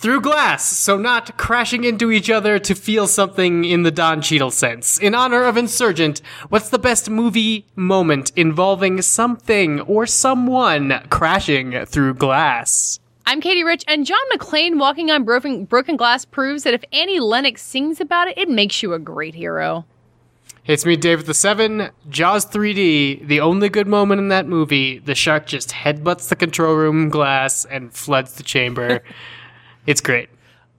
[0.00, 4.50] through glass, so not crashing into each other to feel something in the Don Cheadle
[4.50, 4.98] sense.
[4.98, 12.14] In honor of Insurgent, what's the best movie moment involving something or someone crashing through
[12.14, 12.98] glass?
[13.26, 17.20] I'm Katey Rich, and John McClane walking on broken, broken glass proves that if Annie
[17.20, 19.84] Lennox sings about it, it makes you a great hero.
[20.66, 21.90] It's me, David the Seven.
[22.08, 23.26] Jaws 3D.
[23.26, 27.66] The only good moment in that movie, the shark just headbutts the control room glass
[27.66, 29.02] and floods the chamber.
[29.86, 30.28] it's great.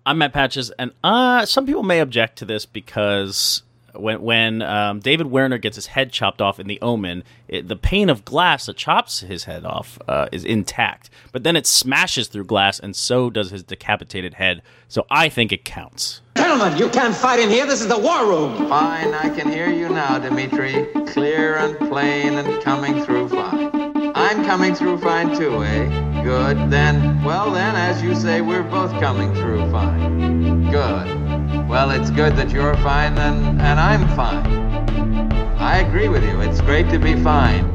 [0.05, 3.61] I'm Matt Patches, and uh, some people may object to this because
[3.93, 7.75] when when um, David Warner gets his head chopped off in The Omen, it, the
[7.75, 12.27] pane of glass that chops his head off uh, is intact, but then it smashes
[12.27, 14.61] through glass, and so does his decapitated head.
[14.87, 16.21] So I think it counts.
[16.35, 17.65] Gentlemen, you can't fight in here.
[17.65, 18.69] This is the war room.
[18.69, 20.87] Fine, I can hear you now, Dimitri.
[21.07, 23.70] Clear and plain and coming through fine.
[24.41, 26.23] I'm coming through fine too, eh?
[26.23, 26.71] Good.
[26.71, 30.71] Then, well, then, as you say, we're both coming through fine.
[30.71, 31.69] Good.
[31.69, 35.31] Well, it's good that you're fine and, and I'm fine.
[35.59, 36.41] I agree with you.
[36.41, 37.65] It's great to be fine.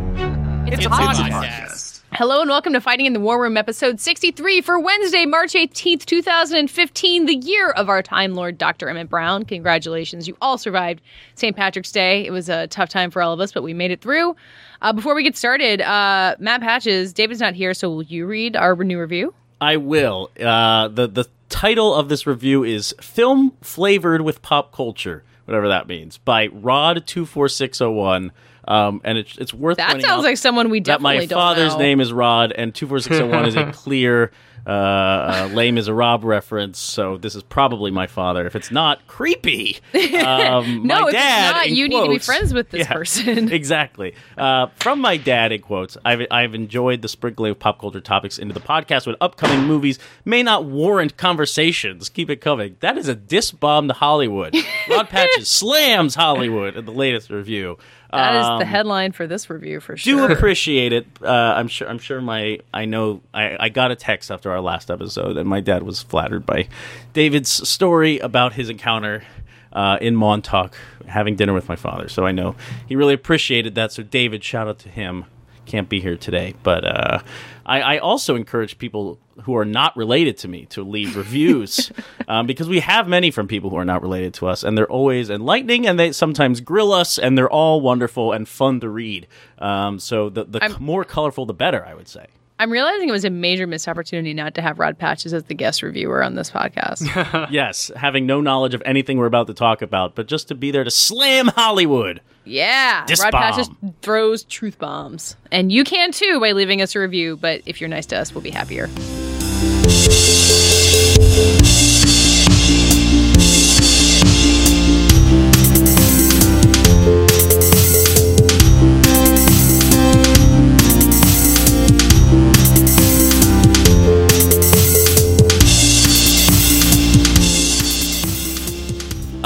[0.66, 1.85] It's, a podcast.
[2.16, 6.06] Hello and welcome to Fighting in the War Room, episode 63 for Wednesday, March 18th,
[6.06, 8.88] 2015, the year of our Time Lord, Dr.
[8.88, 9.44] Emmett Brown.
[9.44, 11.02] Congratulations, you all survived
[11.34, 11.54] St.
[11.54, 12.24] Patrick's Day.
[12.24, 14.34] It was a tough time for all of us, but we made it through.
[14.80, 18.56] Uh, before we get started, uh, Matt Patches, David's not here, so will you read
[18.56, 19.34] our new review?
[19.60, 20.30] I will.
[20.40, 25.86] Uh, the, the title of this review is Film Flavored with Pop Culture, whatever that
[25.86, 28.30] means, by Rod24601.
[28.68, 31.26] Um, and it's it's worth That pointing sounds out like someone we that definitely my
[31.26, 31.78] don't father's know.
[31.80, 34.32] name is Rod, and two four six zero one is a clear
[34.66, 36.80] uh, uh, "Les Misérables" reference.
[36.80, 38.44] So this is probably my father.
[38.46, 39.78] If it's not, creepy.
[39.94, 42.80] Um, No, my if it's dad, not, in you need to be friends with this
[42.88, 43.52] Yeah, person.
[43.52, 44.14] exactly.
[44.36, 48.38] Uh, from my dad, in quotes, I've, I've enjoyed the sprinkling of pop culture topics
[48.38, 52.08] into the podcast when upcoming movies may not warrant conversations.
[52.08, 52.76] Keep it coming.
[52.80, 54.56] That is a diss bomb to Hollywood.
[54.90, 57.78] Rod Patches slams Hollywood in the latest review.
[58.12, 60.28] That is Um, the headline for this review for sure.
[60.28, 61.06] do appreciate it.
[61.22, 61.88] Uh, I'm sure.
[61.88, 62.60] I'm sure my.
[62.72, 63.20] I know.
[63.34, 66.68] I, I got a text after our last episode, and my dad was flattered by
[67.12, 69.24] David's story about his encounter
[69.72, 70.74] uh, in Montauk,
[71.06, 72.08] having dinner with my father.
[72.08, 72.54] So I know
[72.86, 73.92] he really appreciated that.
[73.92, 75.24] So David, shout out to him.
[75.66, 77.18] Can't be here today, but uh,
[77.66, 81.90] I, I also encourage people who are not related to me to leave reviews
[82.28, 84.90] um, because we have many from people who are not related to us, and they're
[84.90, 89.26] always enlightening, and they sometimes grill us, and they're all wonderful and fun to read.
[89.58, 92.26] Um, so the the I'm- more colorful, the better, I would say.
[92.58, 95.54] I'm realizing it was a major missed opportunity not to have Rod Patches as the
[95.54, 97.50] guest reviewer on this podcast.
[97.50, 100.70] yes, having no knowledge of anything we're about to talk about, but just to be
[100.70, 102.22] there to slam Hollywood.
[102.44, 103.42] Yeah, Diss Rod bomb.
[103.42, 103.68] Patches
[104.00, 107.36] throws truth bombs, and you can too by leaving us a review.
[107.36, 108.88] But if you're nice to us, we'll be happier.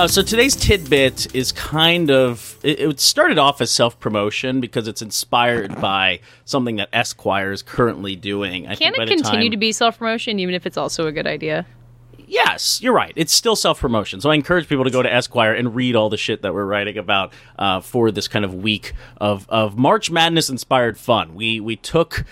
[0.00, 4.88] Uh, so today's tidbit is kind of it, it started off as self promotion because
[4.88, 8.66] it's inspired by something that Esquire is currently doing.
[8.66, 11.26] I Can it continue time- to be self promotion, even if it's also a good
[11.26, 11.66] idea?
[12.26, 13.12] Yes, you're right.
[13.14, 14.22] It's still self promotion.
[14.22, 16.64] So I encourage people to go to Esquire and read all the shit that we're
[16.64, 21.34] writing about uh, for this kind of week of, of March Madness inspired fun.
[21.34, 22.24] We we took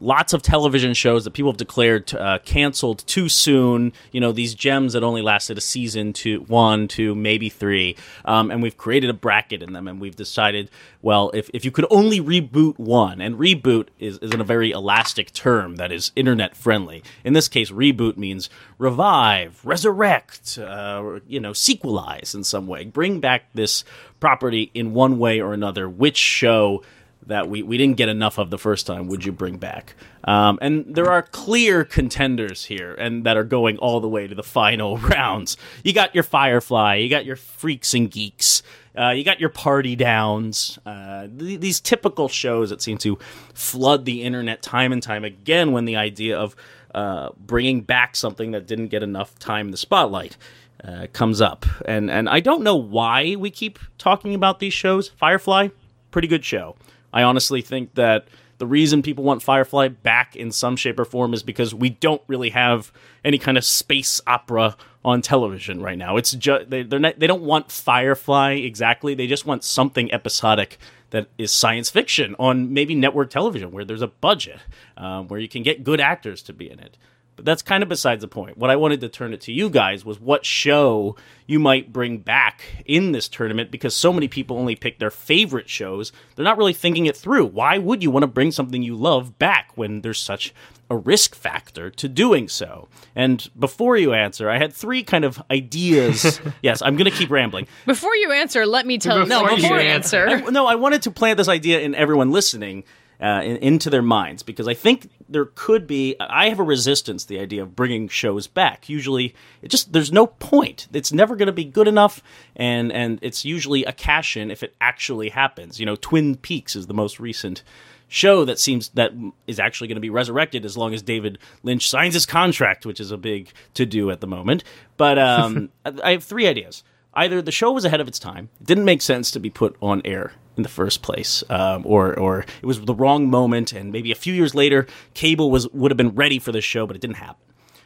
[0.00, 3.92] lots of television shows that people have declared uh, canceled too soon.
[4.12, 8.50] You know these gems that only lasted a season, to one, two, maybe three, um,
[8.50, 10.70] and we've created a bracket in them, and we've decided,
[11.02, 15.32] well, if if you could only reboot one, and reboot is is a very elastic
[15.32, 17.02] term that is internet friendly.
[17.24, 23.20] In this case, reboot means revive, resurrect, uh, you know, sequelize in some way, bring
[23.20, 23.84] back this
[24.20, 25.88] property in one way or another.
[25.88, 26.82] Which show?
[27.26, 29.94] That we, we didn't get enough of the first time would you bring back?
[30.24, 34.34] Um, and there are clear contenders here and that are going all the way to
[34.34, 35.56] the final rounds.
[35.82, 38.62] You got your firefly you got your freaks and geeks
[38.96, 43.18] uh, you got your party downs uh, th- these typical shows that seem to
[43.52, 46.54] flood the internet time and time again when the idea of
[46.94, 50.36] uh, bringing back something that didn't get enough time in the spotlight
[50.84, 51.66] uh, comes up.
[51.86, 55.08] And and I don't know why we keep talking about these shows.
[55.08, 55.68] Firefly
[56.14, 56.76] pretty good show
[57.14, 58.26] I honestly think that
[58.58, 62.22] the reason people want Firefly back in some shape or form is because we don't
[62.26, 62.92] really have
[63.24, 66.16] any kind of space opera on television right now.
[66.16, 69.14] It's just they they're not, they don't want Firefly exactly.
[69.14, 70.78] They just want something episodic
[71.10, 74.58] that is science fiction on maybe network television where there's a budget,
[74.96, 76.96] um, where you can get good actors to be in it.
[77.36, 78.56] But that's kind of besides the point.
[78.56, 81.16] What I wanted to turn it to you guys was what show
[81.46, 85.68] you might bring back in this tournament because so many people only pick their favorite
[85.68, 86.12] shows.
[86.36, 87.46] They're not really thinking it through.
[87.46, 90.54] Why would you want to bring something you love back when there's such
[90.88, 92.88] a risk factor to doing so?
[93.16, 96.40] And before you answer, I had three kind of ideas.
[96.62, 97.66] yes, I'm going to keep rambling.
[97.84, 99.26] Before you answer, let me tell you.
[99.26, 100.26] No, Before, you you answer.
[100.26, 100.46] answer.
[100.46, 102.84] I, no, I wanted to plant this idea in everyone listening
[103.20, 106.16] uh, in, into their minds because I think there could be.
[106.20, 108.88] I have a resistance to the idea of bringing shows back.
[108.88, 110.88] Usually, it just there's no point.
[110.92, 112.22] It's never going to be good enough,
[112.56, 115.80] and and it's usually a cash in if it actually happens.
[115.80, 117.62] You know, Twin Peaks is the most recent
[118.08, 119.12] show that seems that
[119.46, 123.00] is actually going to be resurrected as long as David Lynch signs his contract, which
[123.00, 124.64] is a big to do at the moment.
[124.96, 126.82] But um, I I have three ideas.
[127.16, 129.76] Either the show was ahead of its time, it didn't make sense to be put
[129.80, 133.92] on air in the first place, um, or or it was the wrong moment, and
[133.92, 136.96] maybe a few years later, cable was would have been ready for this show, but
[136.96, 137.36] it didn't happen.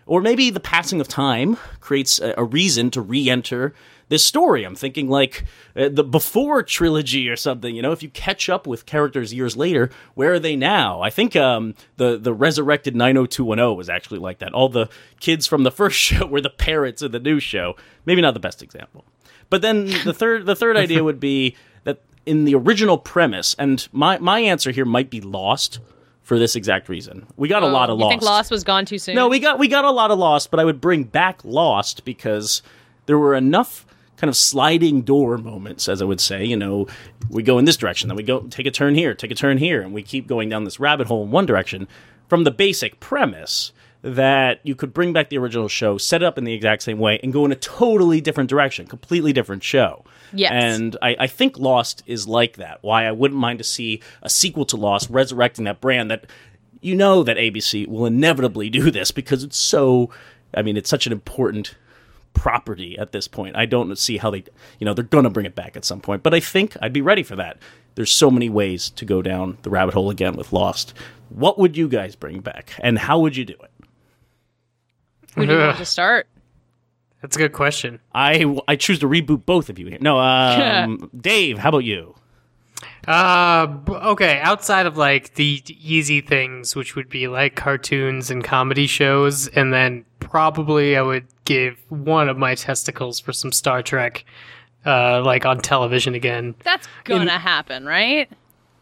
[0.06, 3.74] Or maybe the passing of time creates a, a reason to re-enter
[4.08, 4.64] this story.
[4.64, 5.44] I'm thinking like
[5.76, 7.76] uh, the before trilogy or something.
[7.76, 11.02] You know, if you catch up with characters years later, where are they now?
[11.02, 14.54] I think um, the the resurrected 90210 was actually like that.
[14.54, 14.88] All the
[15.20, 17.76] kids from the first show were the parrots of the new show.
[18.06, 19.04] Maybe not the best example.
[19.50, 21.56] But then the third the third idea would be
[22.28, 25.80] in the original premise, and my my answer here might be Lost
[26.22, 27.26] for this exact reason.
[27.36, 28.12] We got a oh, lot of Oh, you Lost.
[28.12, 29.14] think Lost was gone too soon?
[29.14, 32.04] No, we got we got a lot of Lost, but I would bring back Lost
[32.04, 32.62] because
[33.06, 33.86] there were enough
[34.18, 36.44] kind of sliding door moments, as I would say.
[36.44, 36.86] You know,
[37.30, 39.56] we go in this direction, then we go take a turn here, take a turn
[39.56, 41.88] here, and we keep going down this rabbit hole in one direction
[42.28, 43.72] from the basic premise
[44.02, 46.98] that you could bring back the original show, set it up in the exact same
[46.98, 50.04] way, and go in a totally different direction, completely different show.
[50.32, 50.52] Yes.
[50.52, 52.78] And I, I think Lost is like that.
[52.82, 56.26] Why I wouldn't mind to see a sequel to Lost resurrecting that brand that
[56.80, 60.10] you know that ABC will inevitably do this because it's so
[60.54, 61.74] I mean it's such an important
[62.34, 63.56] property at this point.
[63.56, 64.44] I don't see how they
[64.78, 66.92] you know they're going to bring it back at some point, but I think I'd
[66.92, 67.58] be ready for that.
[67.94, 70.94] There's so many ways to go down the rabbit hole again with Lost.
[71.30, 73.70] What would you guys bring back and how would you do it?
[75.34, 76.26] Who do you want to start?
[77.22, 78.00] That's a good question.
[78.14, 79.98] I I choose to reboot both of you here.
[80.00, 82.14] No, um, Dave, how about you?
[83.06, 84.38] Uh, okay.
[84.40, 89.72] Outside of like the easy things, which would be like cartoons and comedy shows, and
[89.72, 94.24] then probably I would give one of my testicles for some Star Trek,
[94.86, 96.54] uh, like on television again.
[96.64, 98.30] That's gonna happen, right?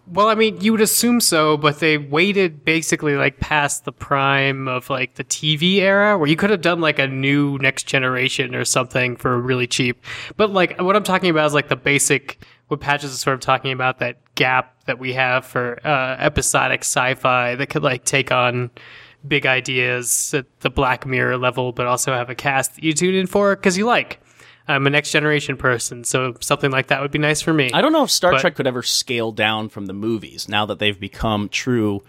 [0.08, 4.68] Well, I mean, you would assume so, but they waited basically like past the prime
[4.68, 8.54] of like the TV era where you could have done like a new next generation
[8.54, 10.04] or something for really cheap.
[10.36, 12.38] But like what I'm talking about is like the basic,
[12.68, 16.82] what Patches is sort of talking about that gap that we have for uh, episodic
[16.82, 18.70] sci-fi that could like take on
[19.26, 23.16] big ideas at the Black Mirror level, but also have a cast that you tune
[23.16, 24.20] in for because you like.
[24.68, 27.70] I'm a next generation person, so something like that would be nice for me.
[27.72, 30.66] I don't know if Star But- Trek could ever scale down from the movies now
[30.66, 32.02] that they've become true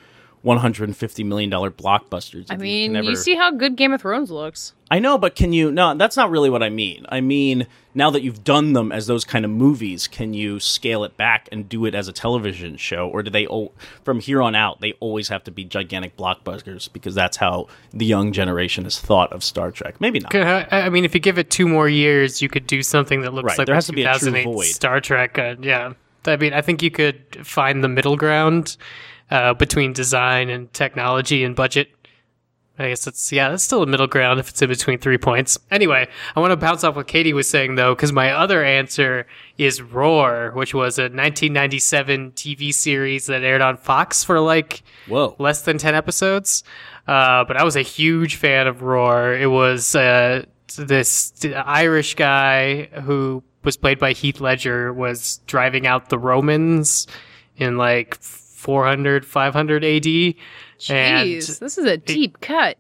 [0.47, 2.47] 150 million dollar blockbusters.
[2.49, 4.73] I You mean, can you see how good Game of Thrones looks.
[4.89, 5.69] I know, but can you?
[5.71, 7.05] No, that's not really what I mean.
[7.09, 11.03] I mean, now that you've done them as those kind of movies, can you scale
[11.03, 13.47] it back and do it as a television show, or do they?
[14.03, 18.05] From here on out, they always have to be gigantic blockbusters because that's how the
[18.05, 19.99] young generation has thought of Star Trek.
[19.99, 20.33] Maybe not.
[20.33, 23.47] I mean, if you give it two more years, you could do something that looks
[23.47, 24.65] Right, like there the has to be a true void.
[24.67, 25.37] Star Trek.
[25.37, 25.93] Uh, yeah,
[26.25, 28.77] I mean, I think you could find the middle ground
[29.29, 31.89] uh, between design and technology and budget.
[32.79, 35.57] I guess it's yeah, that's still a middle ground if it's in between three points.
[35.71, 39.25] Anyway, I want to bounce off what Katey was saying though, because my other answer
[39.57, 45.35] is Roar, which was a 1997 TV series that aired on Fox for like Whoa.
[45.39, 46.63] less than 10 episodes.
[47.07, 49.33] Uh, but I was a huge fan of Roar.
[49.33, 50.45] It was uh,
[50.77, 57.07] this Irish guy who was played by Heath Ledger was driving out the Romans
[57.57, 58.17] in like
[58.57, 60.05] 400, 500 AD.
[60.07, 60.35] And
[60.79, 62.77] Jeez, this is a deep cut.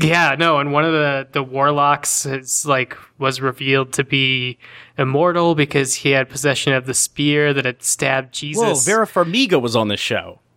[0.00, 4.58] yeah, no, and one of the the warlocks is like was revealed to be
[4.98, 8.60] immortal because he had possession of the spear that had stabbed Jesus.
[8.62, 10.40] Whoa, Vera Farmiga was on this show.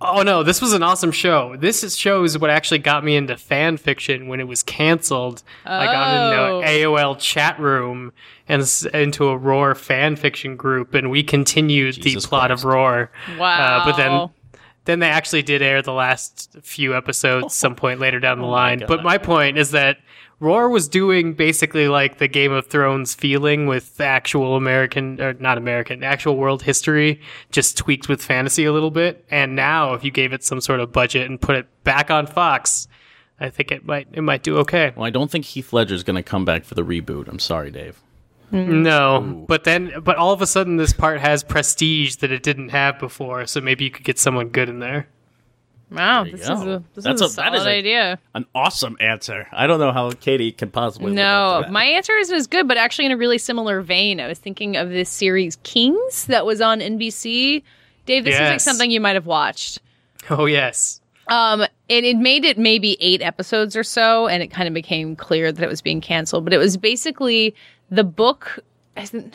[0.00, 1.56] Oh no, this was an awesome show.
[1.56, 5.42] This show is, what actually got me into fan fiction when it was canceled.
[5.64, 6.60] I got Oh.
[6.60, 8.12] into AOL chat room
[8.48, 12.64] and s- into a Roar fan fiction group, and we continued Jesus the plot Christ.
[12.64, 13.10] of Roar.
[13.38, 13.78] Wow.
[13.80, 14.30] Uh, but then,
[14.84, 18.82] then they actually did air the last few episodes some point later down the line.
[18.86, 19.98] But my point is that
[20.40, 25.56] Roar was doing basically like the Game of Thrones feeling with actual American, or not
[25.56, 27.20] American, actual world history,
[27.50, 29.24] just tweaked with fantasy a little bit.
[29.30, 32.26] And now, if you gave it some sort of budget and put it back on
[32.26, 32.88] Fox,
[33.40, 34.92] I think it might it might do okay.
[34.94, 37.28] Well, I don't think Heath Ledger's going to come back for the reboot.
[37.28, 38.02] I'm sorry, Dave.
[38.54, 42.68] No, but then but all of a sudden this part has prestige that it didn't
[42.70, 45.08] have before, so maybe you could get someone good in there.
[45.90, 46.54] Wow, you this go.
[46.54, 48.18] is a this That's is a, a- solid is a- idea.
[48.34, 49.46] An awesome answer.
[49.52, 51.12] I don't know how Katey can possibly.
[51.12, 54.20] No, my answer isn't as good, but actually in a really similar vein.
[54.20, 57.62] I was thinking of this series Kings that was on NBC.
[58.06, 59.80] Dave, this is like something you might have watched.
[60.30, 61.00] Oh yes.
[61.26, 65.16] Um, and it made it maybe eight episodes or so, and it kind of became
[65.16, 66.44] clear that it was being canceled.
[66.44, 67.54] But it was basically
[67.94, 68.58] the book,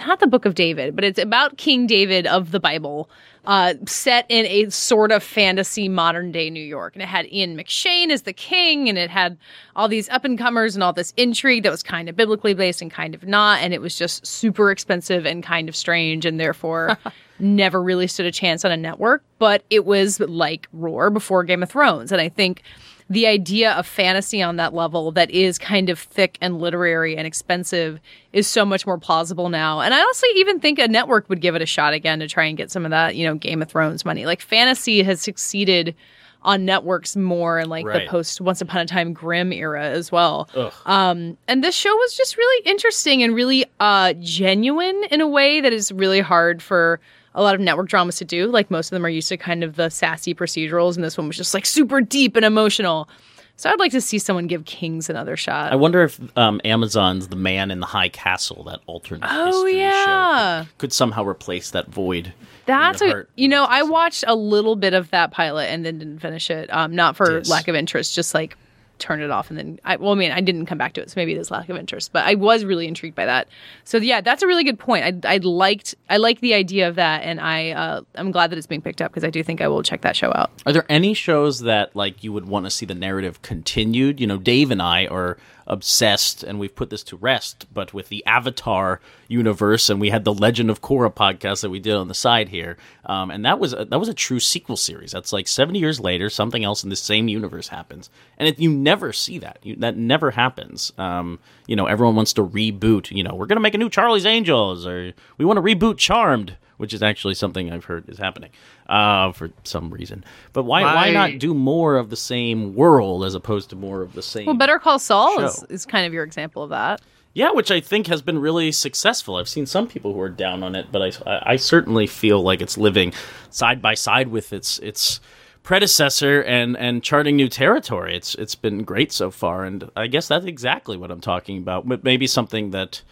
[0.06, 3.10] not the book of David, but it's about King David of the Bible,
[3.46, 6.94] uh, set in a sort of fantasy modern day New York.
[6.94, 9.38] And it had Ian McShane as the king, and it had
[9.76, 12.82] all these up and comers and all this intrigue that was kind of biblically based
[12.82, 13.62] and kind of not.
[13.62, 16.98] And it was just super expensive and kind of strange, and therefore
[17.40, 19.24] never really stood a chance on a network.
[19.40, 22.12] But it was like Roar before Game of Thrones.
[22.12, 22.62] And I think
[23.10, 27.26] the idea of fantasy on that level that is kind of thick and literary and
[27.26, 28.00] expensive
[28.34, 29.80] is so much more plausible now.
[29.80, 32.46] And I honestly even think a network would give it a shot again to try
[32.46, 34.28] and get some of that, you know, Game of Thrones money.
[34.28, 35.96] Like fantasy has succeeded
[36.44, 38.04] on networks more in like Right.
[38.06, 40.48] the post Once Upon a Time Grimm era as well.
[40.86, 45.60] Um, and this show was just really interesting and really uh, genuine in a way
[45.62, 47.00] that is really hard for
[47.36, 48.48] a lot of network dramas to do.
[48.48, 51.28] Like most of them are used to kind of the sassy procedurals, and this one
[51.28, 53.10] was just like super deep and emotional.
[53.56, 55.74] So I'd like to see someone give Kings another shot.
[55.74, 59.80] I wonder if um, Amazon's The Man in the High Castle, that alternate Oh, history
[59.82, 60.62] yeah.
[60.62, 62.34] show, could, could somehow replace that void.
[62.68, 66.20] That's a you know I watched a little bit of that pilot and then didn't
[66.20, 66.72] finish it.
[66.72, 67.50] Um, not for Yes.
[67.50, 68.56] lack of interest, just like
[69.00, 71.10] turn it off and then I well I mean I didn't come back to it,
[71.10, 72.12] so maybe there's lack of interest.
[72.14, 73.48] But I was really intrigued by that.
[73.84, 75.26] So yeah, that's a really good point.
[75.26, 78.58] I I liked I like the idea of that, and I uh, I'm glad that
[78.58, 80.52] it's being picked up because I do think I will check that show out.
[80.66, 84.20] Are there any shows that like you would want to see the narrative continued?
[84.20, 85.38] You know, Dave and I are
[85.70, 87.68] obsessed, and we've put this to rest.
[87.74, 91.80] But with the Avatar universe, and we had the Legend of Korra podcast that we
[91.80, 94.78] did on the side here, um, and that was a, that was a true sequel
[94.78, 95.12] series.
[95.12, 99.14] That's like seventy years later, something else in the same universe happens, and you never
[99.14, 99.60] see that.
[99.64, 100.92] You, that never happens.
[100.98, 103.12] Um, you know, everyone wants to reboot.
[103.12, 106.58] You know, we're gonna make a new Charlie's Angels, or we want to reboot Charmed.
[106.78, 108.52] Which is actually something I've heard is happening
[108.90, 110.24] uh, for some reason.
[110.52, 114.02] But why why My- not do more of the same world as opposed to more
[114.02, 114.46] of the same?
[114.46, 117.02] Well, Better Call Saul is, is kind of your example of that.
[117.34, 119.36] Yeah, which I think has been really successful.
[119.36, 122.42] I've seen some people who are down on it, but I, I, I certainly feel
[122.42, 123.14] like it's living
[123.52, 125.22] side by side with its its
[125.62, 128.16] predecessor and and charting new territory.
[128.16, 131.88] It's it's been great so far, and I guess that's exactly what I'm talking about.
[131.88, 133.04] But maybe something that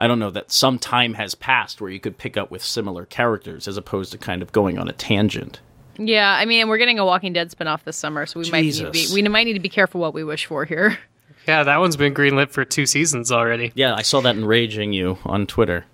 [0.00, 3.04] I don't know that some time has passed where you could pick up with similar
[3.04, 5.60] characters as opposed to kind of going on a tangent.
[5.98, 8.74] Yeah, I mean, we're getting a Walking Dead spinoff this summer, so we might need
[8.74, 10.98] to be, we might need to be careful what we wish for here.
[11.46, 13.72] Yeah, that one's been greenlit for two seasons already.
[13.74, 15.84] Yeah, I saw that enraging you on Twitter.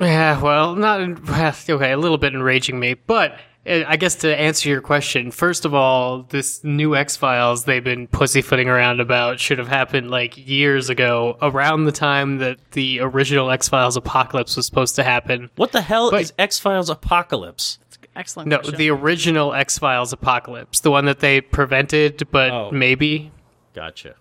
[0.00, 1.00] Yeah, well, not
[1.70, 3.38] okay, a little bit enraging me, but
[3.68, 8.06] I guess to answer your question, first of all, this new X Files they've been
[8.06, 13.50] pussyfooting around about should have happened like years ago, around the time that the original
[13.50, 15.50] X Files apocalypse was supposed to happen.
[15.56, 17.78] What the hell But- is X Files Apocalypse?
[18.16, 18.48] Excellent.
[18.48, 18.78] No, question.
[18.78, 22.70] the original X Files apocalypse, the one that they prevented, but Oh.
[22.72, 23.30] maybe.
[23.74, 24.14] Gotcha.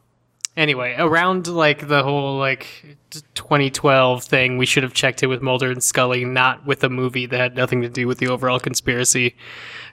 [0.58, 2.98] Anyway, around like the whole like
[3.36, 7.28] 2012 thing, we should have checked it with Mulder and Scully, not with a movie
[7.28, 9.36] that had nothing to do with the overall conspiracy.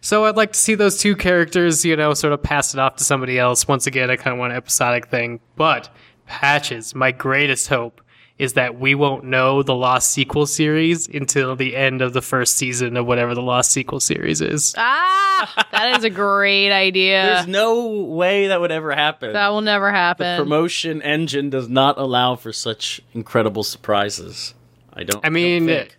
[0.00, 2.96] So I'd like to see those two characters, you know, sort of pass it off
[2.96, 3.68] to somebody else.
[3.68, 5.38] Once again, I kind of want an episodic thing.
[5.54, 5.94] But
[6.26, 8.00] Patches, my greatest hope
[8.38, 12.56] is that we won't know the Lost sequel series until the end of the first
[12.56, 14.74] season of whatever the Lost sequel series is.
[14.76, 17.22] ah, that is a great idea.
[17.26, 19.32] There's no way that would ever happen.
[19.34, 20.36] that will never happen.
[20.36, 24.54] The promotion engine does not allow for such incredible surprises.
[24.92, 25.24] I don't.
[25.24, 25.98] I mean, don't think.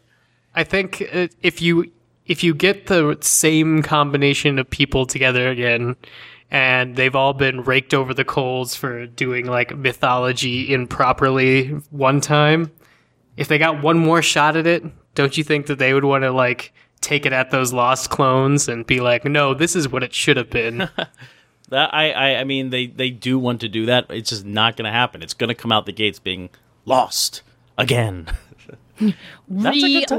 [0.56, 1.92] I think uh, if you
[2.26, 5.96] if you get the same combination of people together again,
[6.52, 12.72] and they've all been raked over the coals for doing like mythology improperly one time,
[13.38, 14.84] if they got one more shot at it,
[15.16, 18.68] don't you think that they would want to like take it at those lost clones
[18.68, 20.90] and be like, no, this is what it should have been.
[21.70, 24.06] that I, I, I mean, they they do want to do that.
[24.10, 25.22] It's just not going to happen.
[25.22, 26.50] It's going to come out the gates being
[26.86, 27.42] lost
[27.78, 28.28] again.
[29.48, 30.18] That's a good title.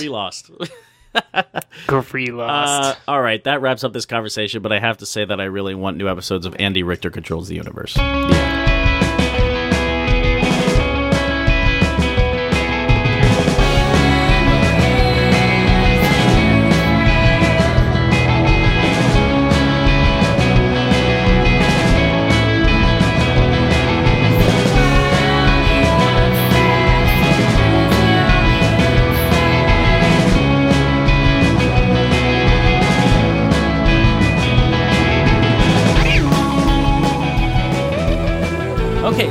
[0.00, 0.50] Re-lost.
[1.86, 2.02] We.
[2.02, 2.98] Free lost.
[2.98, 4.62] Uh, all right, that wraps up this conversation.
[4.62, 7.48] But I have to say that I really want new episodes of Andy Richter controls
[7.48, 7.96] the universe.
[7.98, 8.71] Okay,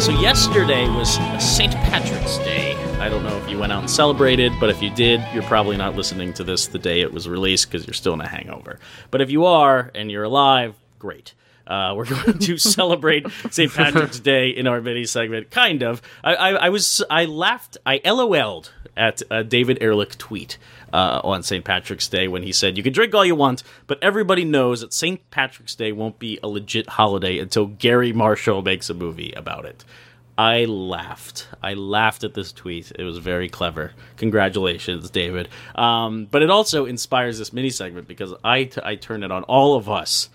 [0.01, 1.71] so yesterday was St.
[1.75, 2.73] Patrick's Day.
[2.99, 5.77] I don't know if you went out and celebrated, but if you did, you're probably
[5.77, 8.79] not listening to this the day it was released because you're still in a hangover.
[9.11, 11.35] But if you are and you're alive, great.
[11.67, 13.71] Uh, we're going to celebrate St.
[13.71, 15.51] Patrick's Day in our mini segment.
[15.51, 16.01] Kind of.
[16.23, 17.77] I, I, I was I laughed.
[17.85, 20.57] I LOL'd at a David Ehrlich tweet
[20.93, 21.63] uh, on St.
[21.63, 24.93] Patrick's Day when he said, "You can drink all you want, but everybody knows that
[24.93, 25.29] St.
[25.31, 29.83] Patrick's Day won't be a legit holiday until Garry Marshall makes a movie about it."
[30.37, 31.47] I laughed.
[31.61, 32.91] I laughed at this tweet.
[32.97, 33.91] It was very clever.
[34.17, 35.49] Congratulations, David.
[35.75, 39.43] Um, but it also inspires this mini segment because I, t- I turn it on
[39.43, 40.29] all of us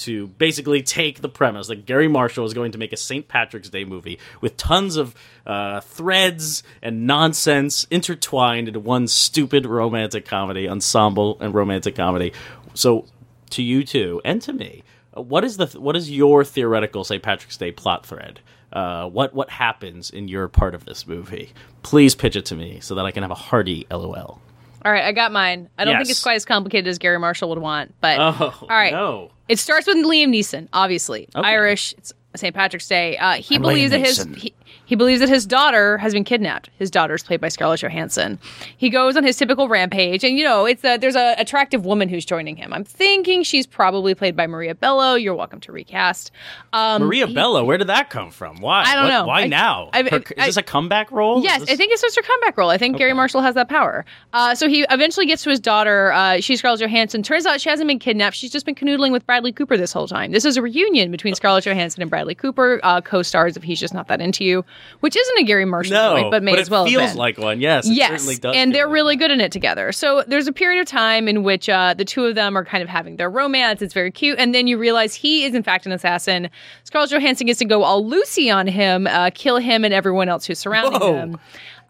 [0.00, 3.26] to basically take the premise that Garry Marshall is going to make a St.
[3.28, 5.14] Patrick's Day movie with tons of
[5.46, 12.32] uh, threads and nonsense intertwined into one stupid romantic comedy, ensemble and romantic comedy.
[12.74, 13.06] So,
[13.50, 17.22] to you two and to me, what is the what is your theoretical St.
[17.22, 18.40] Patrick's Day plot thread?
[18.72, 21.52] Uh, what what happens in your part of this movie?
[21.82, 24.40] Please pitch it to me so that I can have a hearty LOL.
[24.84, 25.68] All right, I got mine.
[25.78, 28.68] I don't think it's quite as complicated as Garry Marshall would want, but Oh, all
[28.68, 28.92] right.
[28.92, 29.30] no.
[29.48, 31.48] It starts with Liam Neeson, obviously Okay.
[31.48, 31.92] Irish.
[31.98, 32.54] It's St.
[32.54, 33.16] Patrick's Day.
[33.18, 34.54] Uh, he I'm believes Liam that his he,
[34.90, 36.68] he believes that his daughter has been kidnapped.
[36.76, 38.40] His daughter is played by Scarlett Johansson.
[38.76, 42.08] He goes on his typical rampage, and you know, it's a, there's a attractive woman
[42.08, 42.72] who's joining him.
[42.72, 45.14] I'm thinking she's probably played by Maria Bello.
[45.14, 46.32] You're welcome to recast.
[46.72, 48.56] Um, Maria Bello, where did that come from?
[48.60, 48.82] Why?
[48.82, 49.26] I don't What- know.
[49.26, 49.90] Why I- now?
[49.92, 51.40] I- Her- is this a comeback role?
[51.44, 52.70] Yes, this- I think it's just her comeback role.
[52.70, 54.04] I think Garry Marshall has that power.
[54.32, 56.10] Uh, so he eventually gets to his daughter.
[56.12, 57.22] Uh, she's Scarlett Johansson.
[57.22, 58.34] Turns out she hasn't been kidnapped.
[58.34, 60.32] She's just been canoodling with Bradley Cooper this whole time.
[60.32, 63.94] This is a reunion between Scarlett Johansson and Bradley Cooper, uh, co-stars of He's Just
[63.94, 64.64] Not That Into You,
[65.00, 67.38] which isn't a Garry Marshall no, joint, but may as it well have feels like
[67.38, 67.60] one.
[67.60, 68.56] Yes, it yes, certainly does.
[68.56, 69.92] and they're really good in it together.
[69.92, 72.82] So there's a period of time in which uh, the two of them are kind
[72.82, 73.82] of having their romance.
[73.82, 76.50] It's very cute, and then you realize he is in fact an assassin.
[76.84, 80.46] Scarlett Johansson gets to go all Lucy on him, uh, kill him and everyone else
[80.46, 81.14] who's surrounding Whoa.
[81.14, 81.38] him.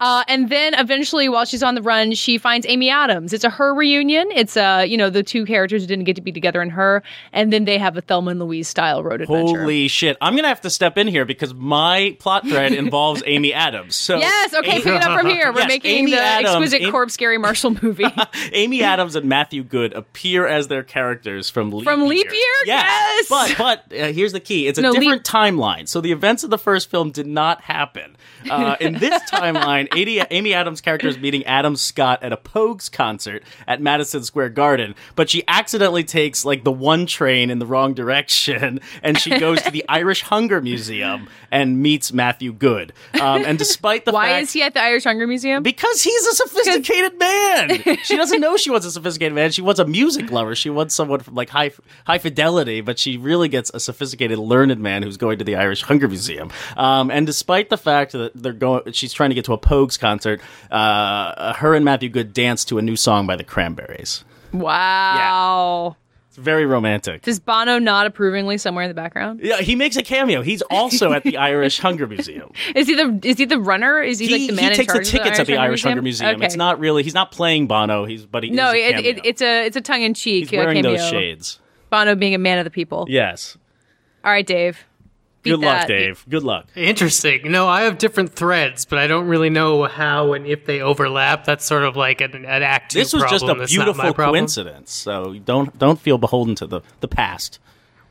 [0.01, 3.31] Uh, and then eventually, while she's on the run, she finds Amy Adams.
[3.33, 4.27] It's a her reunion.
[4.31, 7.03] It's uh, you know, the two characters who didn't get to be together in her,
[7.31, 9.59] and then they have a Thelma and Louise style road adventure.
[9.61, 10.17] Holy shit!
[10.19, 13.95] I'm gonna have to step in here because my plot thread involves Amy Adams.
[13.95, 15.51] So Yes, okay, Amy, pick it up from here.
[15.53, 18.05] We're Yes, making Amy the Adams, exquisite Amy- corpse Garry Marshall movie.
[18.53, 21.93] Amy Adams and Matthew Goode appear as their characters from Leap Year.
[21.95, 22.55] From Leap Year?
[22.65, 23.29] Yes!
[23.29, 25.87] But but uh, here's the key: it's a No, Leap- different timeline.
[25.87, 28.15] So the events of the first film did not happen.
[28.49, 32.91] Uh, in this timeline, Amy, Amy Adams' character is meeting Adam Scott at a Pogues
[32.91, 37.65] concert at Madison Square Garden, but she accidentally takes like the one train in the
[37.65, 42.93] wrong direction, and she goes to the Irish Hunger Museum and meets Matthew Goode.
[43.19, 45.63] Um, and despite the Why fact is he at the Irish Hunger Museum?
[45.63, 47.97] because he's a sophisticated man.
[48.03, 49.51] She doesn't know she wants a sophisticated man.
[49.51, 50.55] She wants a music lover.
[50.55, 51.71] She wants someone from like high
[52.05, 55.81] high fidelity, but she really gets a sophisticated, learned man who's going to the Irish
[55.81, 56.51] Hunger Museum.
[56.77, 59.80] Um, and despite the fact that they're going, she's trying to get to a Pogues
[59.97, 60.41] concert.
[60.69, 64.23] Uh, her and Matthew Goode dance to a new song by the Cranberries.
[64.51, 65.95] Wow.
[66.29, 67.23] It's very romantic.
[67.23, 69.41] Does Bono nod approvingly somewhere in the background?
[69.43, 70.41] Yeah, he makes a cameo.
[70.41, 72.51] He's also at the Irish Hunger Museum.
[72.73, 74.01] Is he the is he the runner?
[74.01, 76.01] Is he, He, like the man he takes the tickets of at the Irish Hunger
[76.01, 76.37] Museum.
[76.37, 76.45] Okay.
[76.45, 77.03] It's not really.
[77.03, 78.05] He's not playing Bono.
[78.05, 80.57] He's but he No, a it, it, it's a it's a tongue in cheek He's
[80.57, 80.97] wearing cameo.
[80.97, 81.59] those shades.
[81.89, 83.05] Bono being a man of the people.
[83.09, 83.57] Yes.
[84.23, 84.85] All right, Dave.
[85.43, 85.87] Beat Good luck, that.
[85.87, 86.23] Dave.
[86.29, 86.67] Good luck.
[86.75, 87.51] Interesting.
[87.51, 91.45] No, I have different threads, but I don't really know how and if they overlap.
[91.45, 94.91] That's sort of like an, an act two This was just a That's beautiful coincidence.
[94.91, 97.57] So don't don't feel beholden to the the past.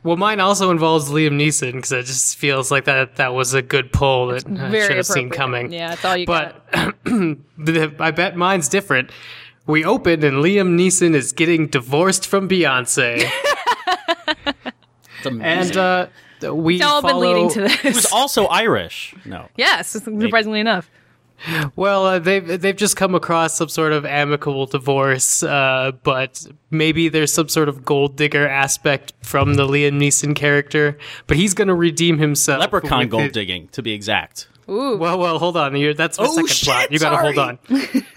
[0.03, 3.61] Well, mine also involves Liam Neeson because it just feels like that that was a
[3.61, 5.71] good pull that I should have seen coming.
[5.71, 6.65] Yeah, that's all you but
[7.05, 9.11] the- I bet mine's different.
[9.67, 13.29] We open and Liam Neeson is getting divorced from Beyonce,
[15.19, 15.41] It's amazing.
[15.43, 16.07] and uh,
[16.43, 19.13] we It's all been leading to he was also Irish.
[19.25, 19.47] No.
[19.57, 20.89] yes, surprisingly enough.
[21.75, 27.09] Well, uh, they've they've just come across some sort of amicable divorce, uh, but maybe
[27.09, 30.99] there's some sort of gold digger aspect from the Liam Neeson character.
[31.25, 32.59] But he's going to redeem himself.
[32.59, 34.49] Leprechaun gold it- digging, to be exact.
[34.69, 34.95] Ooh.
[34.95, 35.75] Well, well, hold on.
[35.75, 36.91] You're, that's my Oh, second shit, plot.
[36.91, 37.59] You got to hold on.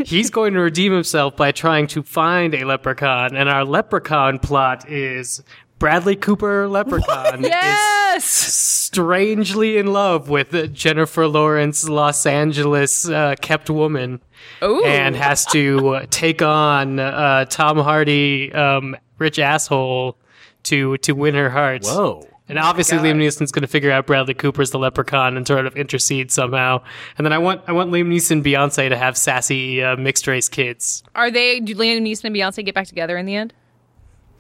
[0.05, 4.89] He's going to redeem himself by trying to find a leprechaun, and our leprechaun plot
[4.89, 5.43] is
[5.85, 8.25] Bradley Cooper leprechaun is Yes.
[8.25, 14.23] strangely in love with Jennifer Lawrence, Los Angeles uh, kept woman,
[14.63, 14.83] Ooh.
[14.87, 20.17] and has to uh, take on uh, Tom Hardy, um, rich asshole,
[20.63, 21.85] to to win her heart.
[21.85, 22.27] Whoa.
[22.49, 25.77] And obviously, Liam Neeson's going to figure out Bradley Cooper's the leprechaun and sort of
[25.77, 26.83] intercede somehow.
[27.19, 30.27] And then I want I want Liam Neeson and Beyonce to have sassy uh, mixed
[30.27, 31.03] race kids.
[31.15, 31.61] Are they?
[31.61, 33.53] Do Liam Neeson and Beyonce get back together in the end?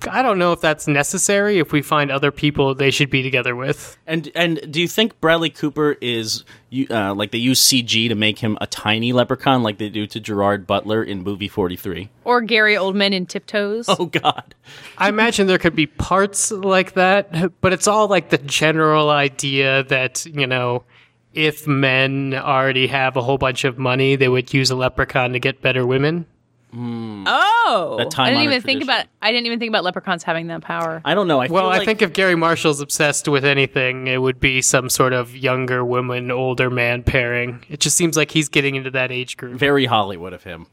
[0.09, 3.55] I don't know if that's necessary if we find other people they should be together
[3.57, 3.97] with.
[4.07, 6.45] And and do you think Bradley Cooper is
[6.91, 10.21] uh, like they use CG to make him a tiny leprechaun like they do to
[10.21, 12.11] Gerard Butler in movie 43?
[12.25, 13.87] Or Gary Oldman in Tiptoes.
[13.89, 14.55] Oh god.
[14.99, 19.85] I imagine there could be parts like that, but it's all like the general idea
[19.85, 20.85] that, you know,
[21.33, 25.39] if men already have a whole bunch of money, they would use a leprechaun to
[25.39, 26.27] get better women.
[26.75, 27.23] Hmm.
[27.29, 29.07] Oh, That I time-honored didn't even think about.
[29.23, 31.01] I didn't even think about leprechauns having that power.
[31.05, 31.41] I don't know.
[31.41, 34.61] I Well, feel I like- think if Garry Marshall's obsessed with anything, it would be
[34.61, 37.65] some sort of younger woman, older man pairing.
[37.69, 39.57] It just seems like he's getting into that age group.
[39.59, 40.67] very Hollywood of him.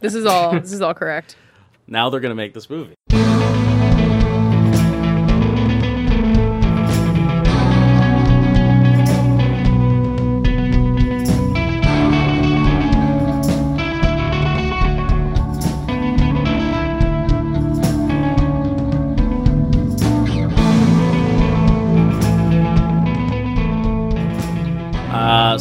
[0.00, 0.52] This is all.
[0.60, 1.36] this is all correct.
[1.86, 2.94] Now they're going to make this movie.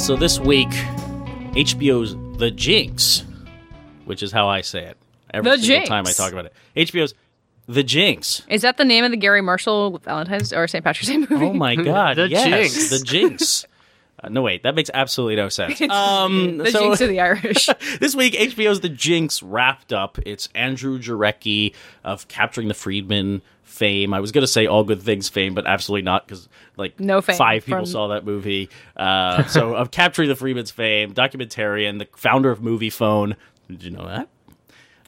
[0.04, 0.68] So this week,
[1.56, 3.24] HBO's The Jinx,
[4.04, 4.98] which is how I say it
[5.34, 5.88] every The single Jinx.
[5.90, 6.54] time I talk about it.
[6.76, 7.14] HBO's
[7.68, 8.42] The Jinx.
[8.50, 10.84] Is that the name of the Garry Marshall Valentine's or St.
[10.84, 11.36] Patrick's Day movie?
[11.36, 12.18] Oh my god!
[12.18, 12.90] The yes, Jinx.
[12.90, 13.66] The Jinx.
[14.22, 15.80] Uh, no wait, that makes absolutely no sense.
[15.90, 17.70] Um, the so Jinx of the Irish.
[18.02, 20.20] this week, HBO's The Jinx wrapped up.
[20.26, 24.14] It's Andrew Jarecki of Capturing the Friedman fame.
[24.14, 27.22] I was going to say All Good Things fame, but absolutely not because like No
[27.22, 28.70] five people from- saw that movie.
[28.98, 33.36] Uh, so of Capturing the Friedmans fame, documentarian, the founder of Moviefone.
[33.70, 34.28] Did you know that?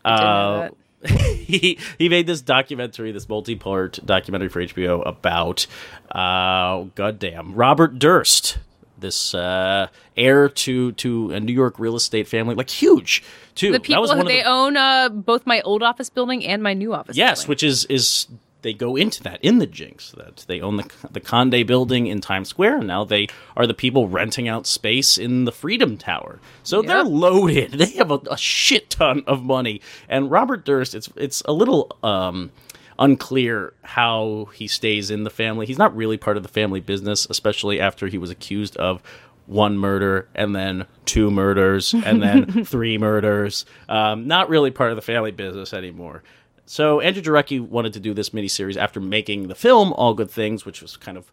[0.05, 0.73] Know Uh, that.
[1.45, 5.67] he he made this documentary, this multi-part documentary for HBO about
[6.11, 8.57] uh goddamn Robert Durst,
[8.97, 13.23] this uh heir to to a New York real estate family, like huge
[13.53, 13.67] too.
[13.67, 16.43] The That people was one who they the- own uh, both my old office building
[16.45, 17.15] and my new office.
[17.15, 17.49] Yes, building.
[17.49, 18.27] which is is
[18.65, 22.19] they go into that in the Jinx that they own the the Conde building in
[22.19, 26.39] Times Square, and now they are the people renting out space in the Freedom Tower.
[26.63, 27.73] So they're loaded.
[27.85, 29.81] They have a, a shit ton of money.
[30.09, 32.51] And Robert Durst, it's it's a little um,
[32.97, 35.67] unclear how he stays in the family.
[35.67, 39.03] He's not really part of the family business, especially after he was accused of
[39.45, 43.65] one murder and then two murders and then three murders.
[43.87, 46.23] Um, not really part of the family business anymore.
[46.65, 50.65] So Andrew Jarecki wanted to do this miniseries after making the film All Good Things,
[50.65, 51.31] which was kind of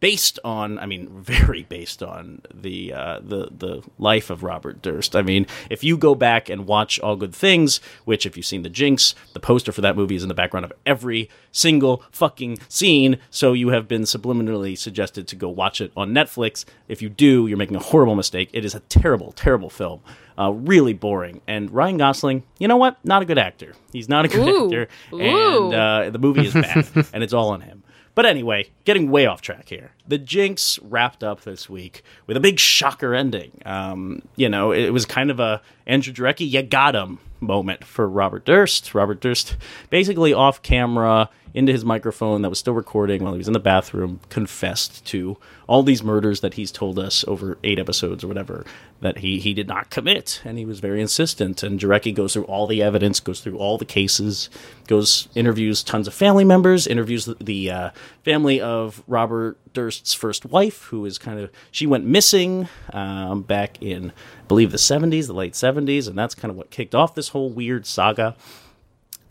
[0.00, 5.14] based on i mean very based on the uh, the the life of robert durst.
[5.14, 8.62] I mean if you go back and watch all good things which if you've seen
[8.62, 12.58] the jinx the poster for that movie is in the background of every single fucking
[12.68, 13.18] scene.
[13.30, 16.64] So you have been subliminally suggested to go watch it on netflix.
[16.88, 18.50] If you do you're making a horrible mistake.
[18.52, 20.00] It is a terrible terrible film.
[20.38, 21.42] Uh, really boring.
[21.46, 22.96] And ryan gosling you know what?
[23.04, 23.74] Not a good actor.
[23.92, 24.64] He's not a good Ooh.
[24.66, 24.88] actor.
[25.12, 25.20] Ooh.
[25.20, 27.79] and uh, the movie is bad and it's all on him
[28.14, 29.92] but anyway, getting way off track here.
[30.06, 33.60] The Jinx wrapped up this week with a big shocker ending.
[33.64, 38.08] Um, you know, it was kind of a Andrew Jarecki, you got him moment for
[38.08, 38.94] Robert Durst.
[38.94, 39.56] Robert Durst
[39.88, 43.58] basically off camera into his microphone that was still recording while he was in the
[43.60, 45.36] bathroom confessed to
[45.66, 48.64] all these murders that he's told us over eight episodes or whatever
[49.00, 50.40] that he, he did not commit.
[50.44, 51.62] And he was very insistent.
[51.62, 54.50] And Jarecki goes through all the evidence goes through all the cases
[54.86, 57.90] goes interviews tons of family members interviews the, the uh,
[58.24, 63.80] family of Robert Durst's first wife who is kind of she went missing um, back
[63.80, 67.14] in I believe the 70s the late 70s and that's kind of what kicked off
[67.14, 68.36] this whole weird saga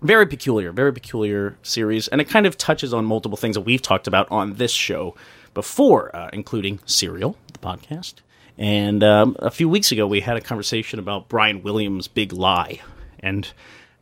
[0.02, 3.82] very peculiar, very peculiar series, and it kind of touches on multiple things that we've
[3.82, 5.16] talked about on this show
[5.54, 8.16] before, uh, including Serial, the podcast.
[8.58, 12.82] And um, a few weeks ago, we had a conversation about Brian Williams' big lie
[13.20, 13.52] and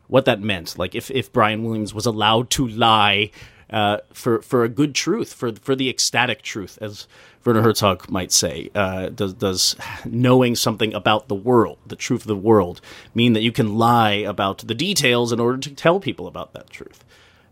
[0.08, 0.78] what that meant.
[0.78, 3.32] Like, if, if Brian Williams was allowed to lie
[3.70, 7.08] uh, for for a good truth, for for the ecstatic truth, as
[7.44, 8.70] Werner Herzog might say.
[8.76, 9.76] Uh, does does
[10.06, 12.82] knowing something about the world, the truth of the world,
[13.16, 16.70] mean that you can lie about the details in order to tell people about that
[16.70, 17.04] truth?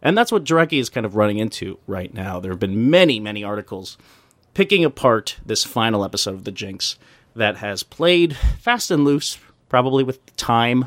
[0.01, 2.39] And that's what Jarecki is kind of running into right now.
[2.39, 3.97] There have been many, many articles
[4.54, 6.97] picking apart this final episode of The Jinx
[7.36, 10.86] that has played fast and loose, probably with time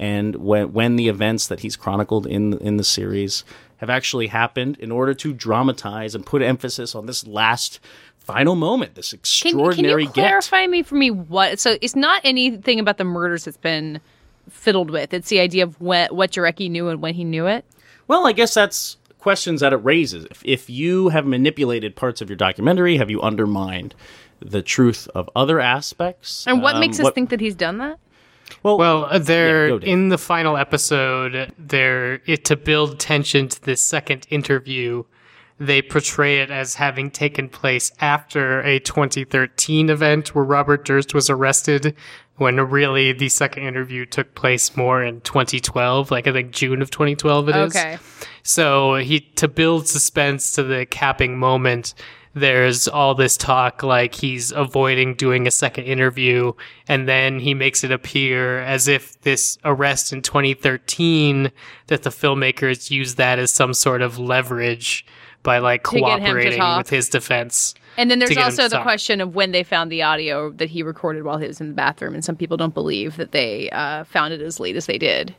[0.00, 3.44] and when when the events that he's chronicled in in the series
[3.76, 7.78] have actually happened in order to dramatize and put emphasis on this last
[8.18, 10.28] final moment, this extraordinary can you get.
[10.28, 11.58] clarify me for me what?
[11.60, 14.00] So it's not anything about the murders that's been
[14.48, 15.14] fiddled with.
[15.14, 17.64] It's the idea of what what Jarecki knew and when he knew it.
[18.08, 20.24] Well, I guess that's questions that it raises.
[20.30, 23.94] If, if you have manipulated parts of your documentary, have you undermined
[24.40, 26.46] the truth of other aspects?
[26.46, 27.98] And what Um, makes us think that he's done that?
[28.62, 29.88] Well, uh, they're go, Dave.
[29.88, 31.52] in the final episode.
[31.58, 35.04] They're it to build tension to this second interview.
[35.58, 41.28] They portray it as having taken place after a 2013 event where Robert Durst was
[41.28, 41.94] arrested,
[42.36, 46.90] when really the second interview took place more in 2012, like I think June of
[46.90, 47.76] 2012 it is.
[47.76, 47.98] Okay.
[48.42, 51.92] So he to build suspense to the capping moment.
[52.32, 56.52] There's all this talk like he's avoiding doing a second interview,
[56.86, 61.50] and then he makes it appear as if this arrest in 2013
[61.88, 65.04] that the filmmakers used that as some sort of leverage
[65.42, 67.74] by like get him to cooperating with his defense.
[67.96, 70.50] And then there's to get him also the question of when they found the audio
[70.52, 73.32] that he recorded while he was in the bathroom, and some people don't believe that
[73.32, 75.34] they uh, found it as late as they did.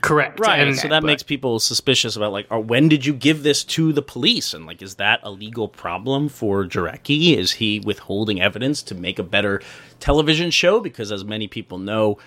[0.00, 0.40] Correct.
[0.40, 0.60] Right.
[0.60, 3.64] And- so that but- makes people suspicious about like, or when did you give this
[3.64, 4.54] to the police?
[4.54, 7.36] And like, is that a legal problem for Jarecki?
[7.36, 9.60] Is he withholding evidence to make a better
[9.98, 10.80] television show?
[10.80, 12.18] Because as many people know,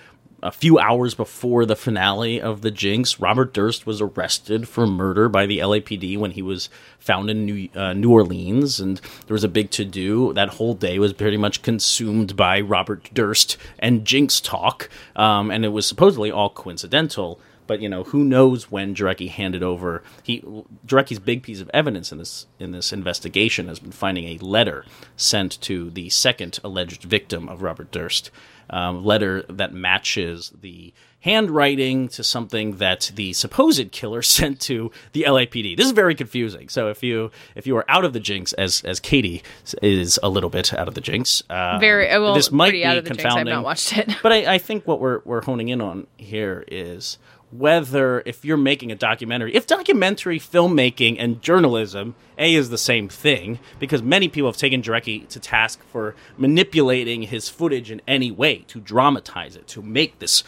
[0.41, 5.29] a few hours before the finale of the Jinx, Robert Durst was arrested for murder
[5.29, 6.67] by the LAPD when he was
[6.99, 10.33] found in New, uh, New Orleans, and there was a big to do.
[10.33, 15.63] That whole day was pretty much consumed by Robert Durst and Jinx talk, um, and
[15.63, 17.39] it was supposedly all coincidental.
[17.67, 20.04] But you know, who knows when Jarecki handed over?
[20.23, 20.43] He
[20.86, 24.86] Jarecki's big piece of evidence in this in this investigation has been finding a letter
[25.15, 28.32] sent to the second alleged victim of Robert Durst,
[28.69, 35.23] um, letter that matches the handwriting to something that the supposed killer sent to the
[35.23, 35.78] LAPD.
[35.78, 36.67] This is very confusing.
[36.69, 39.41] So if you if you are out of the jinx, as as Katey
[39.82, 42.97] is a little bit out of the jinx, uh, Very well, this might be out
[42.97, 43.26] of the jinx.
[43.26, 44.10] I've not watched it.
[44.23, 47.17] But I, I think what we're we're honing in on here is
[47.57, 53.07] whether if you're making a documentary, if documentary filmmaking and journalism a is the same
[53.07, 58.31] thing, because many people have taken Jarecki to task for manipulating his footage in any
[58.31, 60.43] way to dramatize it, to make this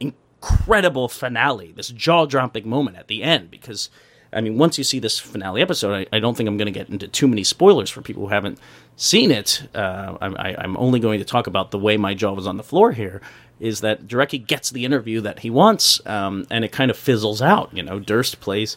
[0.00, 3.50] incredible finale, this jaw-dropping moment at the end.
[3.50, 3.90] Because
[4.32, 6.78] I mean, once you see this finale episode, I, I don't think I'm going to
[6.78, 8.58] get into too many spoilers for people who haven't
[8.96, 9.62] seen it.
[9.74, 12.62] Uh, I, I'm only going to talk about the way my jaw was on the
[12.62, 13.20] floor here.
[13.58, 17.40] Is that Jarecki gets the interview that he wants, um, and it kind of fizzles
[17.40, 17.70] out.
[17.72, 18.76] You know, Durst plays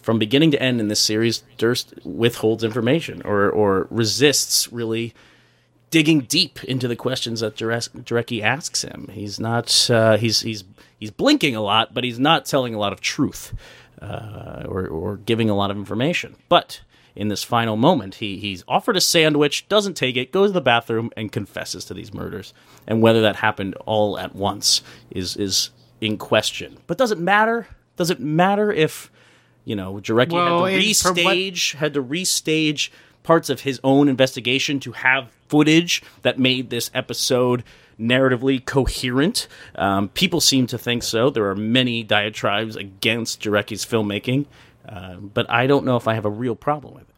[0.00, 1.42] from beginning to end in this series.
[1.58, 5.14] Durst withholds information or or resists really
[5.90, 9.08] digging deep into the questions that Jarecki asks him.
[9.12, 10.64] He's not uh, he's he's
[10.98, 13.54] he's blinking a lot, but he's not telling a lot of truth
[14.00, 16.34] uh, or or giving a lot of information.
[16.48, 16.80] But
[17.14, 20.60] in this final moment, he he's offered a sandwich, doesn't take it, goes to the
[20.60, 22.52] bathroom, and confesses to these murders.
[22.86, 26.78] And whether that happened all at once is is in question.
[26.86, 27.68] But does it matter?
[27.96, 29.10] Does it matter if
[29.64, 32.90] you know Jarecki Well, had to from what- restage had to restage
[33.22, 37.62] parts of his own investigation to have footage that made this episode
[38.00, 39.46] narratively coherent.
[39.76, 41.30] Um, people seem to think so.
[41.30, 44.46] There are many diatribes against Jarecki's filmmaking,
[44.88, 47.11] uh, but I don't know if I have a real problem with it.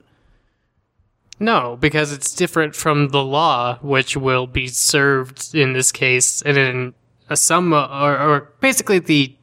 [1.45, 6.57] No, because it's different from the law, which will be served in this case, and
[6.57, 6.95] in
[7.29, 9.37] a some or, or basically the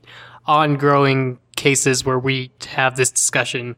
[0.48, 3.76] ongoing cases where we have this discussion,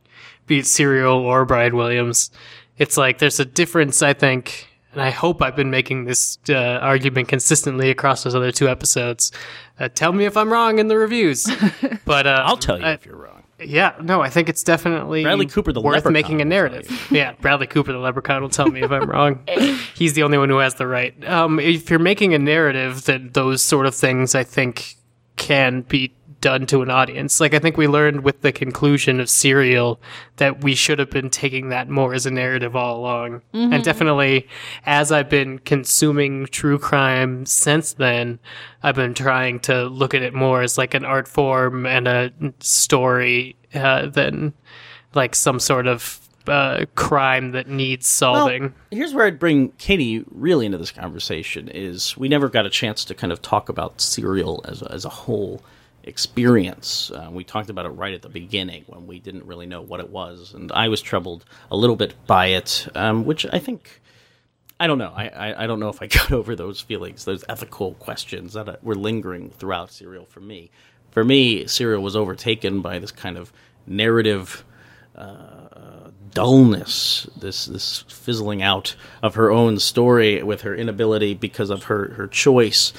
[0.47, 2.31] be it Serial or Brian Williams.
[2.77, 6.53] It's like there's a difference, I think, and I hope I've been making this uh,
[6.55, 9.33] argument consistently across those other two episodes.
[9.77, 11.45] Uh, tell me if I'm wrong in the reviews,
[12.05, 13.42] but uh, I'll tell you I- if you're wrong.
[13.67, 16.49] Yeah, no, I think it's definitely Bradley Cooper, the worth leprechaun, making a will tell
[16.49, 17.07] narrative.
[17.11, 19.43] yeah, Bradley Cooper, the leprechaun, will tell me if I'm wrong.
[19.95, 21.13] He's the only one who has the right.
[21.27, 24.95] Um, if you're making a narrative, then those sort of things, I think,
[25.35, 27.39] can be done to an audience.
[27.39, 29.99] Like I think we learned with the conclusion of Serial
[30.35, 33.41] that we should have been taking that more as a narrative all along.
[33.53, 34.47] And definitely,
[34.85, 38.39] as I've been consuming true crime since then,
[38.83, 42.33] I've been trying to look at it more as like an art form and a
[42.59, 44.53] story uh, than
[45.13, 48.63] like some sort of uh, crime that needs solving.
[48.63, 52.69] Well, here's where I'd bring Katey really into this conversation is we never got a
[52.69, 55.61] chance to kind of talk about Serial as a, as a whole
[56.03, 57.11] experience.
[57.11, 59.99] Uh, we talked about it right at the beginning when we didn't really know what
[59.99, 64.01] it was, and I was troubled a little bit by it, um, which I think.
[64.79, 65.13] I don't know.
[65.15, 68.67] I, I, I don't know if I got over those feelings, those ethical questions that
[68.67, 70.71] uh, were lingering throughout Serial for me.
[71.11, 73.53] For me, Serial was overtaken by this kind of
[73.85, 74.65] narrative
[76.33, 82.13] dullness, this this fizzling out of her own story with her inability because of her
[82.13, 82.93] her choice,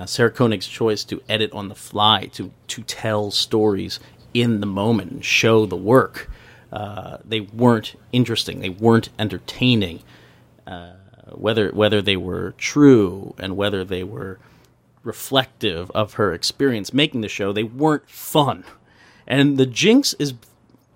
[0.00, 4.00] uh, Sarah Koenig's choice to edit on the fly, to to tell stories
[4.32, 6.30] in the moment and show the work.
[6.72, 8.60] Uh, they weren't interesting.
[8.60, 10.02] They weren't entertaining.
[10.66, 10.92] Uh,
[11.32, 14.38] whether whether they were true and whether they were
[15.02, 17.52] reflective of her experience making the show.
[17.52, 18.64] They weren't fun.
[19.26, 20.34] And the Jinx is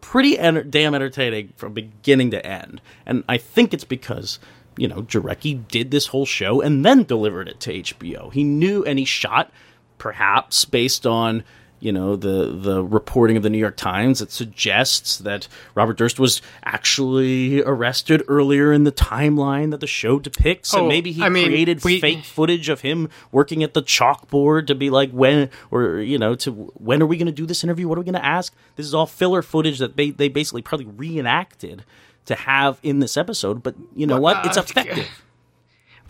[0.00, 2.80] pretty enter- damn entertaining from beginning to end.
[3.06, 4.38] And I think it's because,
[4.76, 8.32] you know, Jarecki did this whole show and then delivered it to HBO.
[8.32, 9.50] He knew and he shot,
[9.98, 11.44] perhaps based on
[11.80, 16.18] you know the the reporting of the New York Times that suggests that Robert Durst
[16.18, 21.22] was actually arrested earlier in the timeline that the show depicts, Oh, and maybe he
[21.22, 25.10] I mean, created we- fake footage of him working at the chalkboard to be like
[25.10, 27.86] when or you know to when are we going to do this interview?
[27.86, 28.54] What are we going to ask?
[28.76, 31.84] This is all filler footage that they they basically probably reenacted
[32.26, 33.62] to have in this episode.
[33.62, 34.44] But you know what?
[34.46, 35.08] It's uh, effective.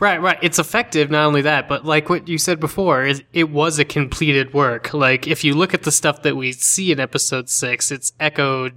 [0.00, 0.38] Right, right.
[0.42, 1.10] It's effective.
[1.10, 4.92] Not only that, but like what you said before, is it was a completed work.
[4.92, 8.74] Like if you look at the stuff that we see in episode six, it's echoed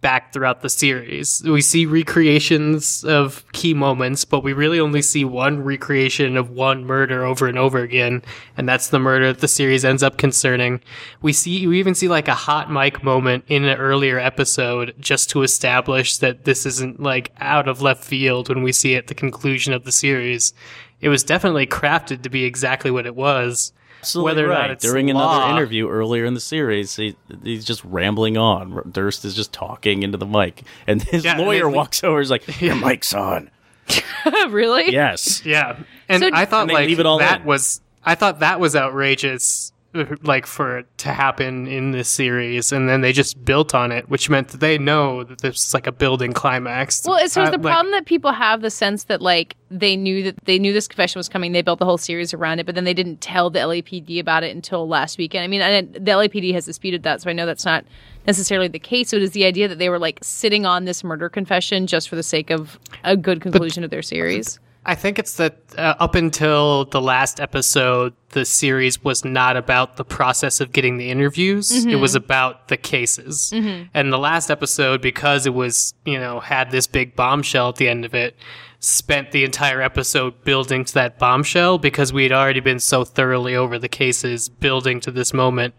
[0.00, 1.42] back throughout the series.
[1.44, 6.84] We see recreations of key moments, but we really only see one recreation of one
[6.84, 8.22] murder over and over again,
[8.56, 10.80] and that's the murder that the series ends up concerning.
[11.20, 15.30] We see we even see like a hot mic moment in an earlier episode just
[15.30, 19.14] to establish that this isn't like out of left field when we see at the
[19.14, 20.52] conclusion of the series.
[21.00, 23.72] It was definitely crafted to be exactly what it was.
[24.00, 24.70] Absolutely whether or not right.
[24.70, 25.36] it's During law.
[25.38, 28.88] another interview earlier in the series, he, he's just rambling on.
[28.92, 32.20] Durst is just talking into the mic, and his Yeah, lawyer they- walks over.
[32.20, 33.50] Is like, "Your mic's on."
[34.50, 34.92] really?
[34.92, 35.44] Yes.
[35.44, 37.46] Yeah, and So- I thought And like leave it all that in.
[37.46, 39.72] was I thought that was outrageous,
[40.22, 44.08] like for it to happen in this series, and then they just built on it,
[44.10, 47.02] which meant that they know that this is like a building climax.
[47.06, 49.96] Well, so is Uh, the like- problem that people have the sense that like they
[49.96, 52.66] knew that they knew this confession was coming, they built the whole series around it,
[52.66, 55.44] but then they didn't tell the LAPD about it until last weekend.
[55.44, 57.84] I mean, and the LAPD has disputed that, so I know that's not
[58.26, 59.08] necessarily the case.
[59.08, 62.08] So it is the idea that they were like sitting on this murder confession just
[62.10, 64.58] for the sake of a good conclusion of their series.
[64.88, 69.96] I think it's that uh, up until the last episode, the series was not about
[69.96, 71.84] the process of getting the interviews.
[71.92, 73.52] It was about the cases.
[73.92, 77.86] And the last episode, because it was, you know, had this big bombshell at the
[77.86, 78.34] end of it,
[78.80, 83.54] spent the entire episode building to that bombshell because we had already been so thoroughly
[83.54, 85.74] over the cases, building to this moment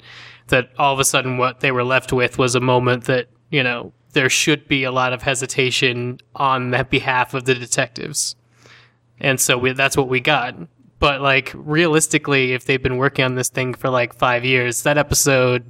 [0.50, 3.64] that all of a sudden what they were left with was a moment that, you
[3.64, 8.36] know, there should be a lot of hesitation on the behalf of the detectives
[9.20, 10.56] and so we, that's what we got.
[11.00, 14.98] But like realistically, if they've been working on this thing for like five years, that
[14.98, 15.64] episode,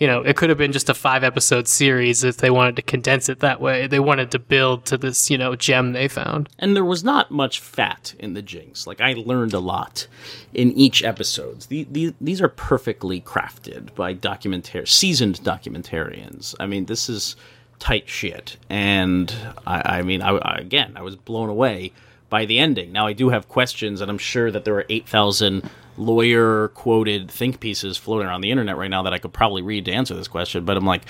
[0.00, 2.82] you know, it could have been just a five episode series if they wanted to
[2.82, 3.86] condense it that way.
[3.86, 6.48] They wanted to build to this, you know, gem they found.
[6.58, 8.84] and there was not much fat in the jinx.
[8.88, 10.08] Like I learned a lot
[10.52, 11.66] in each episodes.
[11.66, 16.56] The, the, these are perfectly crafted by documentar seasoned documentarians.
[16.58, 17.36] I mean, this is
[17.78, 18.56] tight shit.
[18.68, 19.32] And
[19.66, 21.92] I, I mean, I, I- again, I was blown away
[22.34, 22.90] by the ending.
[22.90, 27.30] Now I do have questions, and I'm sure that there are eight thousand lawyer quoted
[27.30, 30.14] think pieces floating around the internet right now that I could probably read to answer
[30.14, 30.64] this question.
[30.64, 31.02] But I'm like,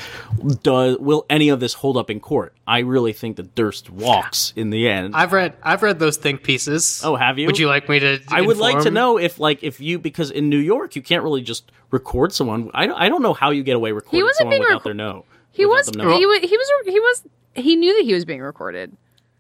[0.63, 2.55] does will any of this hold up in court?
[2.67, 5.17] I really think that Durst walks in the end.
[5.17, 7.01] I've read I've read those think pieces.
[7.03, 7.47] Oh, have you?
[7.47, 8.21] Would you like me to?
[8.29, 11.23] I would like to know if, like, if you because in New York you can't
[11.25, 12.71] really just record someone.
[12.75, 14.85] I don't, I don't know how you get away recording wasn't someone being without reco-
[14.85, 15.25] their know.
[15.53, 17.23] He was, he was he was he was
[17.55, 18.95] he knew that he was being recorded.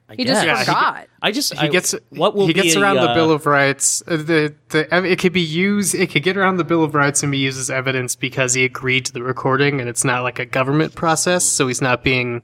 [0.09, 0.67] I He just guess.
[0.69, 1.07] Yeah, he.
[1.23, 3.31] I just He I- gets what will he be gets a, around the uh, Bill
[3.31, 4.03] of Rights.
[4.07, 5.95] Uh, The the it could be used.
[5.95, 8.64] It could get around the Bill of Rights and be used as evidence because he
[8.64, 12.43] agreed to the recording, and it's not like a government process, so he's not being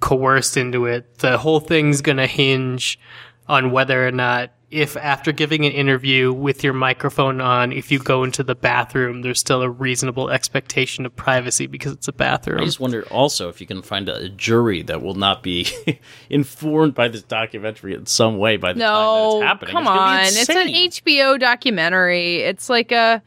[0.00, 1.18] coerced into it.
[1.18, 2.98] The whole thing's gonna hinge
[3.48, 7.98] on whether or not, if after giving an interview with your microphone on, if you
[8.00, 12.60] go into the bathroom, there's still a reasonable expectation of privacy because it's a bathroom.
[12.60, 15.68] I just wonder also if you can find a jury that will not be
[16.30, 19.72] informed by this documentary in some way by the time that No, it's happening.
[19.72, 20.20] come It's on.
[20.40, 20.68] It's an.
[21.14, 22.36] HBO documentary.
[22.38, 23.22] It's like a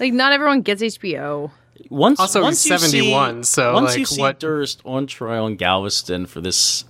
[0.00, 1.50] like not everyone gets HBO.
[1.90, 5.06] Once, Also, once he's you 71, see, so, once like, you see what- Durst on
[5.06, 6.84] trial in Galveston for this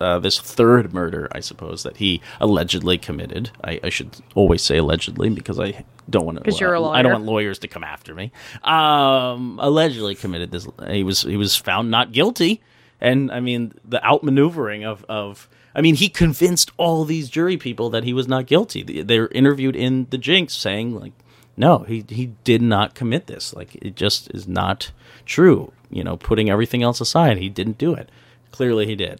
[0.00, 3.50] uh, this third murder, I suppose that he allegedly committed.
[3.62, 6.44] I, I should always say allegedly because I don't want to.
[6.44, 8.32] 'Cause you're a I don't want lawyers to come after me.
[8.78, 10.66] Um, allegedly committed this.
[10.88, 12.60] He was he was found not guilty,
[13.00, 15.48] and I mean the outmaneuvering of of.
[15.76, 18.82] I mean, he convinced all these jury people that he was not guilty.
[18.84, 21.12] They- They're interviewed in the Jinx saying like,
[21.56, 23.54] no, he he did not commit this.
[23.54, 24.92] Like it just is not
[25.26, 25.72] true.
[25.90, 28.08] You know, putting everything else aside, he didn't do it.
[28.54, 29.18] Clearly, he did,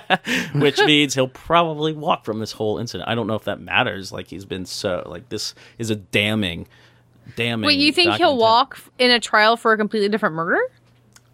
[0.54, 3.10] which means he'll probably walk from this whole incident.
[3.10, 4.12] I don't know if that matters.
[4.12, 6.68] Like he's been so like this is a damning,
[7.34, 7.66] damning.
[7.66, 10.60] Wait, you think he'll walk in a trial for a completely different murder?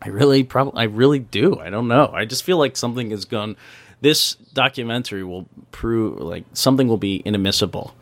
[0.00, 1.58] I really probably I really do.
[1.60, 2.10] I don't know.
[2.14, 3.58] I just feel like something is gone.
[4.00, 7.94] This documentary will prove like something will be inadmissible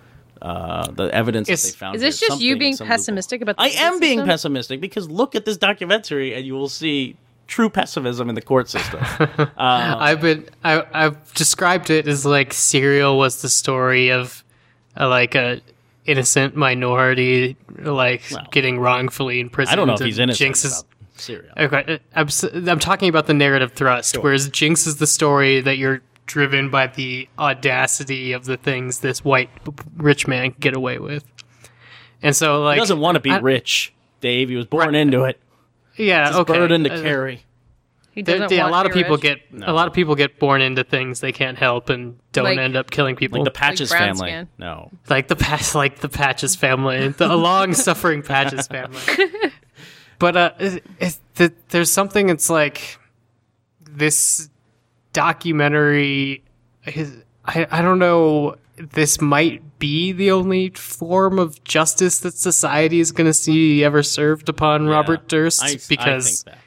[0.42, 1.96] uh, the evidence Is- that they found.
[1.96, 2.28] Is this here.
[2.28, 2.98] just you being some loophole.
[2.98, 6.54] pessimistic about the I legal am being pessimistic because look at this documentary and you
[6.54, 7.16] will see
[7.46, 9.00] true pessimism in the court system.
[9.38, 14.42] Uh, I've been I, I've described it as like Serial was the story of
[14.98, 15.60] uh, like a
[16.06, 19.72] innocent minority like Well, getting wrongfully imprisoned.
[19.72, 20.38] I don't know if he's innocent.
[20.38, 21.52] Jinx is about Syria.
[21.56, 22.00] okay.
[22.14, 26.00] I'm s- I'm talking about the narrative thrust, whereas Jinx is the story that you're
[26.26, 29.50] driven by the audacity of the things this white
[29.96, 31.24] rich man can get away with.
[32.22, 34.48] And so like He doesn't want to be I- rich, Dave.
[34.48, 35.38] He was born into it.
[36.02, 36.52] Yeah, It's his okay.
[36.54, 37.44] burden to Uh, carry.
[38.12, 39.22] He doesn't yeah, a lot of people rich.
[39.22, 42.58] get a lot of people get born into things they can't help and don't Like-
[42.58, 43.38] end up killing people.
[43.38, 44.28] Like the Patches brown family.
[44.30, 44.48] skin.
[44.58, 44.90] No.
[45.08, 49.00] like the patch, like the Patches family, the long suffering Patches family.
[50.18, 52.28] but uh, it, it, th- there's something.
[52.28, 52.98] It's like
[53.80, 54.50] this
[55.14, 56.42] documentary.
[56.86, 58.56] Is, I I don't know.
[58.76, 64.02] This might be the only form of justice that society is going to see ever
[64.02, 66.58] served upon Robert Durst I, because I think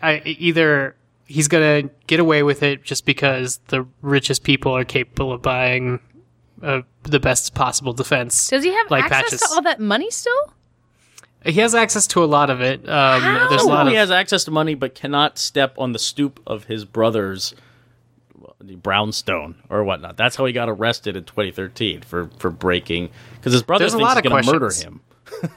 [0.00, 0.26] that.
[0.26, 5.32] I, either he's gonna get away with it just because the richest people are capable
[5.32, 6.00] of buying
[6.62, 8.48] uh, the best possible defense.
[8.48, 9.40] Does he have like access Patches.
[9.40, 10.52] to all that money still?
[11.44, 12.88] He has access to a lot of it.
[12.88, 15.92] Um, there's a Well, lot he of has access to money, but cannot step on
[15.92, 17.64] the stoop of his brother's well,
[18.66, 20.16] the brownstone or whatnot.
[20.16, 23.96] That's how he got arrested in 2013 for for breaking because his brother There's a
[23.98, 25.00] thinks lot he's of going to murder him.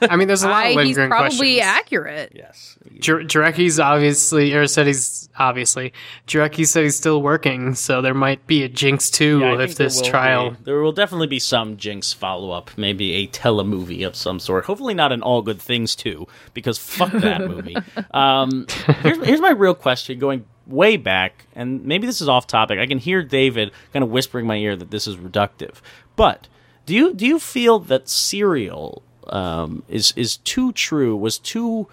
[0.00, 1.10] I mean, there's a lot I, of he's probably
[1.56, 1.60] questions.
[1.62, 2.32] accurate.
[2.34, 2.78] Yes.
[3.00, 5.92] Jur- Jarecki's obviously, or said he's obviously.
[6.26, 9.76] Jarecki said he's still working, so there might be a Jinx too Yeah, if think
[9.76, 10.50] there this trial.
[10.52, 14.64] be- there will definitely be some Jinx follow up, maybe a telemovie of some sort.
[14.64, 17.76] Hopefully, not an All Good Things too, because fuck that movie.
[18.12, 18.66] Um,
[19.02, 22.78] here's, here's my real question, going way back, and maybe this is off topic.
[22.78, 25.76] I can hear David kind of whispering in my ear that this is reductive,
[26.14, 26.48] but
[26.86, 31.16] do you do you feel that Serial um, is is too true?
[31.16, 31.88] Was too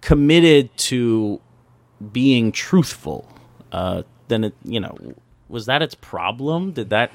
[0.00, 1.40] committed to
[2.12, 3.28] being truthful,
[3.72, 4.96] uh, then it you know
[5.48, 6.72] was that its problem?
[6.72, 7.12] Did that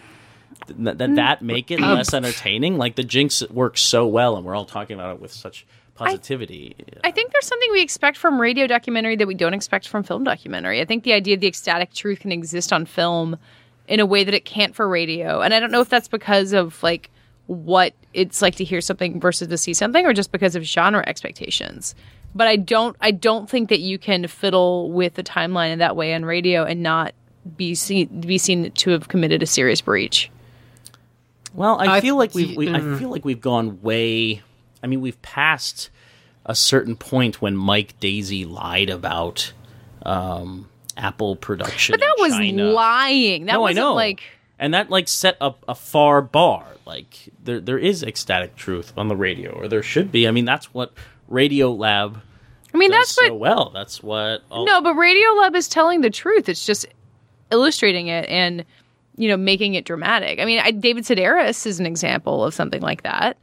[0.68, 2.78] did that, that make it less entertaining?
[2.78, 5.66] Like the Jinx works so well, and we're all talking about it with such
[5.96, 6.76] positivity.
[7.04, 10.24] I think there's something we expect from radio documentary that we don't expect from film
[10.24, 10.82] documentary.
[10.82, 13.38] I think the idea of the ecstatic truth can exist on film
[13.88, 15.42] in a way that it can't for radio.
[15.42, 17.10] And I don't know if that's because of like
[17.48, 21.04] what it's like to hear something versus to see something or just because of genre
[21.06, 21.96] expectations.
[22.34, 25.96] But I don't I don't think that you can fiddle with the timeline in that
[25.96, 27.14] way on radio and not
[27.58, 30.32] be seen be seen to have committed a serious breach.
[31.54, 32.98] Well, I, I feel like we've we, I mm.
[32.98, 34.42] feel like we've gone way.
[34.84, 35.90] I mean, we've passed
[36.46, 39.54] a certain point when Mike Daisey lied about
[40.04, 41.94] um, Apple production.
[41.94, 42.72] But that was China.
[42.72, 43.46] lying.
[43.46, 43.94] That no, I know.
[43.94, 44.24] like
[44.60, 46.66] and that like set up a far bar.
[46.86, 50.28] Like there, there is ecstatic truth on the radio, or there should be.
[50.28, 50.94] I mean, that's what
[51.28, 52.22] Radio Lab
[52.74, 53.70] I mean does that's what so well.
[53.74, 54.44] That's what.
[54.50, 56.48] All, No, but Radio Lab is telling the truth.
[56.48, 56.86] It's just
[57.52, 58.64] illustrating it and
[59.18, 60.40] you know making it dramatic.
[60.40, 63.38] I mean, I, David Sedaris is an example of something like that.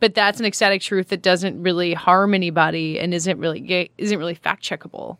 [0.00, 4.34] But that's an ecstatic truth that doesn't really harm anybody and isn't really isn't really
[4.34, 5.18] fact checkable.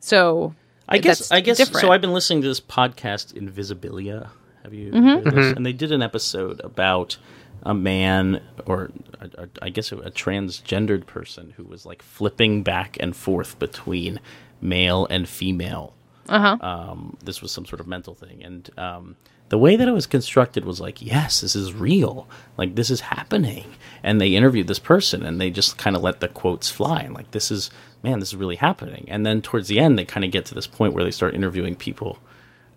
[0.00, 0.54] So
[0.88, 1.80] I guess that's I guess different.
[1.86, 1.92] so.
[1.92, 4.28] I've been listening to this podcast, Invisibilia.
[4.62, 5.06] Have you Mm-hmm.
[5.06, 5.56] heard this?
[5.56, 7.16] And they did an episode about
[7.62, 12.62] a man, or a, a, I guess a, a transgendered person who was like flipping
[12.62, 14.20] back and forth between
[14.60, 15.94] male and female.
[16.28, 16.56] Uh-huh.
[16.60, 19.16] Um, this was some sort of mental thing, and um,
[19.48, 22.28] the way that it was constructed was like, yes, this is real.
[22.56, 23.64] Like this is happening.
[24.02, 27.14] And they interviewed this person, and they just kind of let the quotes fly, and
[27.14, 27.70] like this is
[28.02, 29.06] man, this is really happening.
[29.08, 31.34] And then towards the end, they kind of get to this point where they start
[31.34, 32.18] interviewing people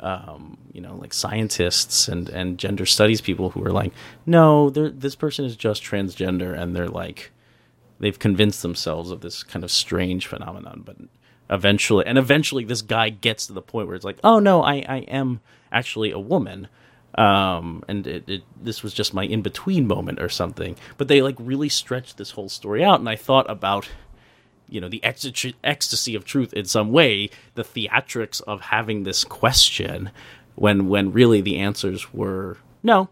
[0.01, 3.93] um, you know, like scientists and, and gender studies people who are like,
[4.25, 7.31] no, this person is just transgender, and they're like,
[7.99, 10.81] they've convinced themselves of this kind of strange phenomenon.
[10.83, 10.97] But
[11.51, 14.83] eventually, and eventually, this guy gets to the point where it's like, oh no, I,
[14.87, 15.41] I am
[15.71, 16.67] actually a woman.
[17.13, 20.77] Um, and it, it, this was just my in between moment or something.
[20.97, 23.89] But they like really stretched this whole story out, and I thought about
[24.71, 29.23] you know the ecstasy, ecstasy of truth in some way the theatrics of having this
[29.23, 30.09] question
[30.55, 33.09] when when really the answers were no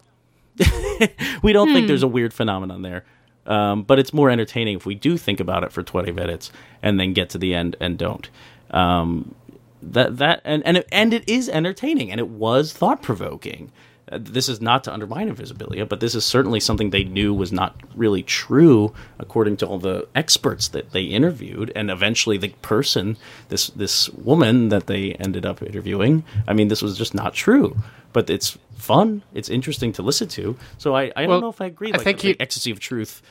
[1.44, 3.06] we don't think there's a weird phenomenon there
[3.50, 6.98] um, but it's more entertaining if we do think about it for 20 minutes and
[7.00, 8.30] then get to the end and don't
[8.72, 9.36] um,
[9.82, 13.72] that that and and it, and it is entertaining and it was thought provoking
[14.12, 17.52] uh, this is not to undermine Invisibilia, but this is certainly something they knew was
[17.52, 23.18] not really true, according to all the experts that they interviewed, and eventually the person,
[23.50, 26.24] this this woman that they ended up interviewing.
[26.48, 27.78] I mean, this was just not true.
[28.12, 29.22] But it's fun.
[29.36, 30.58] It's interesting to listen to.
[30.80, 31.90] So I, I Well, don't know if I agree.
[31.94, 33.22] I Like, think that the you- ecstasy of truth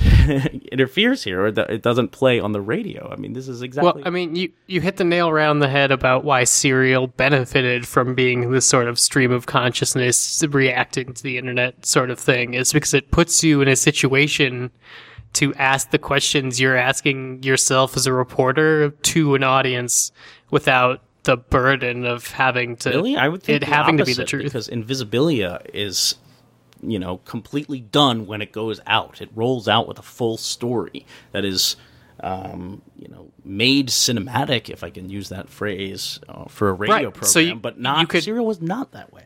[0.72, 3.10] interferes here, or it doesn't play on the radio.
[3.12, 3.92] I mean, this is exactly.
[3.92, 7.86] Well, I mean, you, you hit the nail around the head about why Serial benefited
[7.86, 12.54] from being this sort of stream of consciousness reacting to the internet sort of thing.
[12.54, 14.70] Is because it puts you in a situation
[15.34, 20.10] to ask the questions you're asking yourself as a reporter to an audience
[20.50, 24.24] without the burden of having to Really, I would think it having to be the
[24.24, 24.44] truth.
[24.44, 26.14] because Invisibilia is,
[26.82, 29.20] you know, completely done when it goes out.
[29.20, 31.76] It rolls out with a full story that is,
[32.20, 36.94] um, you know, made cinematic, if I can use that phrase, uh, for a radio
[36.96, 37.30] Right, program.
[37.30, 39.22] so you- but not you could- Serial was not that way.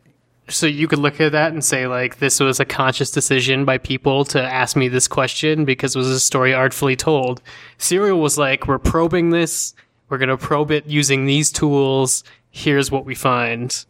[0.48, 3.78] so you could look at that and say like this was a conscious decision by
[3.78, 7.40] people to ask me this question because it was a story artfully told
[7.78, 9.72] serial was like we're probing this
[10.09, 13.84] we're going to probe it using these tools here's what we find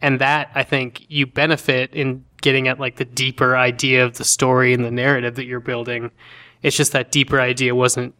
[0.00, 4.24] and that i think you benefit in getting at like the deeper idea of the
[4.24, 6.10] story and the narrative that you're building
[6.62, 8.14] it's just that deeper idea wasn't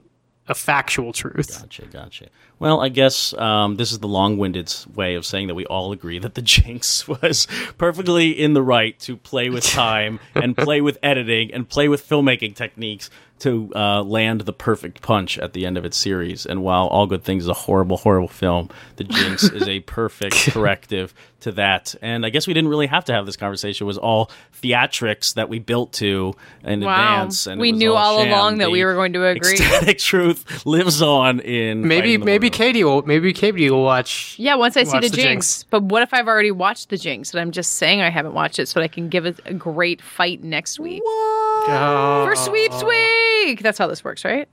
[0.48, 2.26] a factual truth Gotcha, gotcha.
[2.58, 6.18] Well, I guess um, this is the long-winded way of saying that we all agree
[6.18, 7.46] that the Jinx was
[7.78, 12.06] perfectly in the right to play with time and play with editing and play with
[12.08, 16.44] filmmaking techniques to uh, land the perfect punch at the end of its series.
[16.44, 20.34] And while All Good Things is a horrible, horrible film, The Jinx is a perfect
[20.50, 21.94] corrective to that.
[22.02, 23.84] And I guess we didn't really have to have this conversation.
[23.84, 26.34] It was all theatrics that we built to
[26.64, 26.92] in Wow.
[27.20, 27.46] advance.
[27.46, 28.32] And We knew all sham.
[28.32, 29.52] along that we were going to agree.
[29.52, 33.02] Ecstatic truth lives on in maybe the maybe World.
[33.02, 35.22] Katey will maybe Katey will watch Yeah, once I see the, the Jinx.
[35.58, 35.64] Jinx.
[35.70, 38.58] But what if I've already watched the Jinx and I'm just saying I haven't watched
[38.58, 42.24] it so that I can give it a great fight next week Oh.
[42.28, 43.62] for sweeps week?
[43.62, 44.48] That's how this works, right?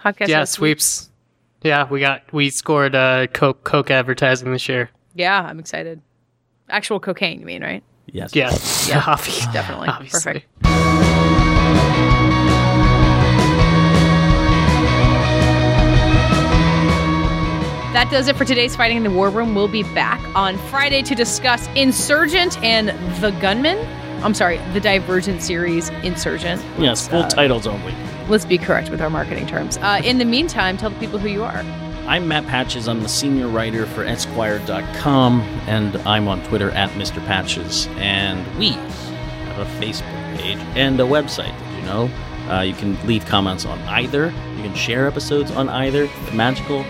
[0.00, 0.28] Podcast.
[0.28, 1.10] Yeah, has sweeps.
[1.62, 4.90] Yeah, we got we scored uh, Coke Coke advertising this year.
[5.14, 6.00] Yeah, I'm excited.
[6.68, 7.82] Actual cocaine, you mean, right?
[8.06, 8.34] Yes.
[8.34, 8.50] Yeah,
[8.86, 9.88] Yeah, Obvi- Definitely.
[9.88, 10.44] Obviously.
[10.62, 10.87] Perfect.
[17.98, 19.56] That does it for today's Fighting in the War Room.
[19.56, 22.90] We'll be back on Friday to discuss Insurgent and
[23.20, 23.76] The Gunman.
[24.22, 26.64] I'm sorry, the Divergent series Insurgent.
[26.78, 27.92] Yes, full Uh, titles only.
[28.28, 29.78] Let's be correct with our marketing terms.
[29.78, 31.64] Uh, in the meantime, tell the people who you are.
[32.06, 32.86] I'm Matt Patches.
[32.86, 37.18] I'm the senior writer for Esquire.com, and I'm on Twitter at Mr.
[37.26, 37.88] Patches.
[37.96, 41.52] And we have a Facebook page and a website.
[41.70, 42.10] Did you know?
[42.48, 44.26] Uh, you can leave comments on either.
[44.56, 46.08] You can share episodes on either.
[46.26, 46.84] The magical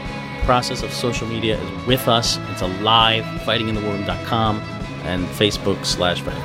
[0.49, 2.39] process of social media is with us.
[2.51, 3.23] It's alive.
[3.45, 4.57] FightingInTheWarroom.com
[5.05, 6.43] and Facebook slash Fighting.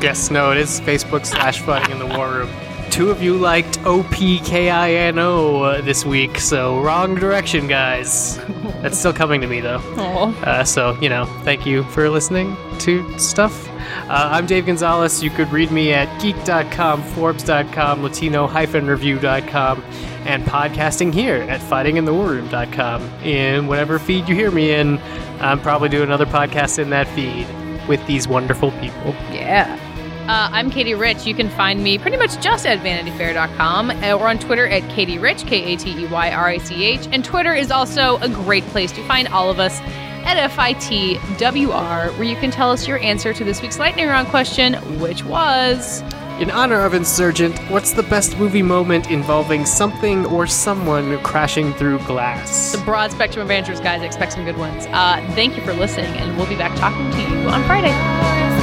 [0.00, 2.50] Yes, no, it is Facebook slash Fighting in the War Room.
[2.94, 8.38] Two of you liked OPKINO uh, this week, so wrong direction, guys.
[8.82, 9.82] That's still coming to me though.
[10.44, 13.68] Uh, so, you know, thank you for listening to stuff.
[14.08, 15.24] Uh, I'm Dave Gonzalez.
[15.24, 19.84] You could read me at geek.com, Forbes.com, Latino-review.com,
[20.24, 23.02] and podcasting here at fightinginthewarroom.com.
[23.24, 24.98] In whatever feed you hear me in,
[25.40, 27.48] I'm probably doing another podcast in that feed
[27.88, 29.14] with these wonderful people.
[29.32, 29.83] Yeah.
[30.24, 31.26] Uh, I'm Katey Rich.
[31.26, 35.20] You can find me pretty much just at vanityfair.com uh, or on Twitter at Katey
[35.20, 37.06] Rich, K A T E Y R I C H.
[37.12, 39.78] And Twitter is also a great place to find all of us
[40.24, 44.76] at FITWR, where you can tell us your answer to this week's lightning round question,
[44.98, 46.00] which was.
[46.40, 51.98] In honor of Insurgent, what's the best movie moment involving something or someone crashing through
[52.06, 52.72] glass?
[52.72, 54.00] The broad spectrum of answers, guys.
[54.00, 54.86] I Expect some good ones.
[54.86, 58.53] Uh, thank you for listening, and we'll be back talking to you on Friday.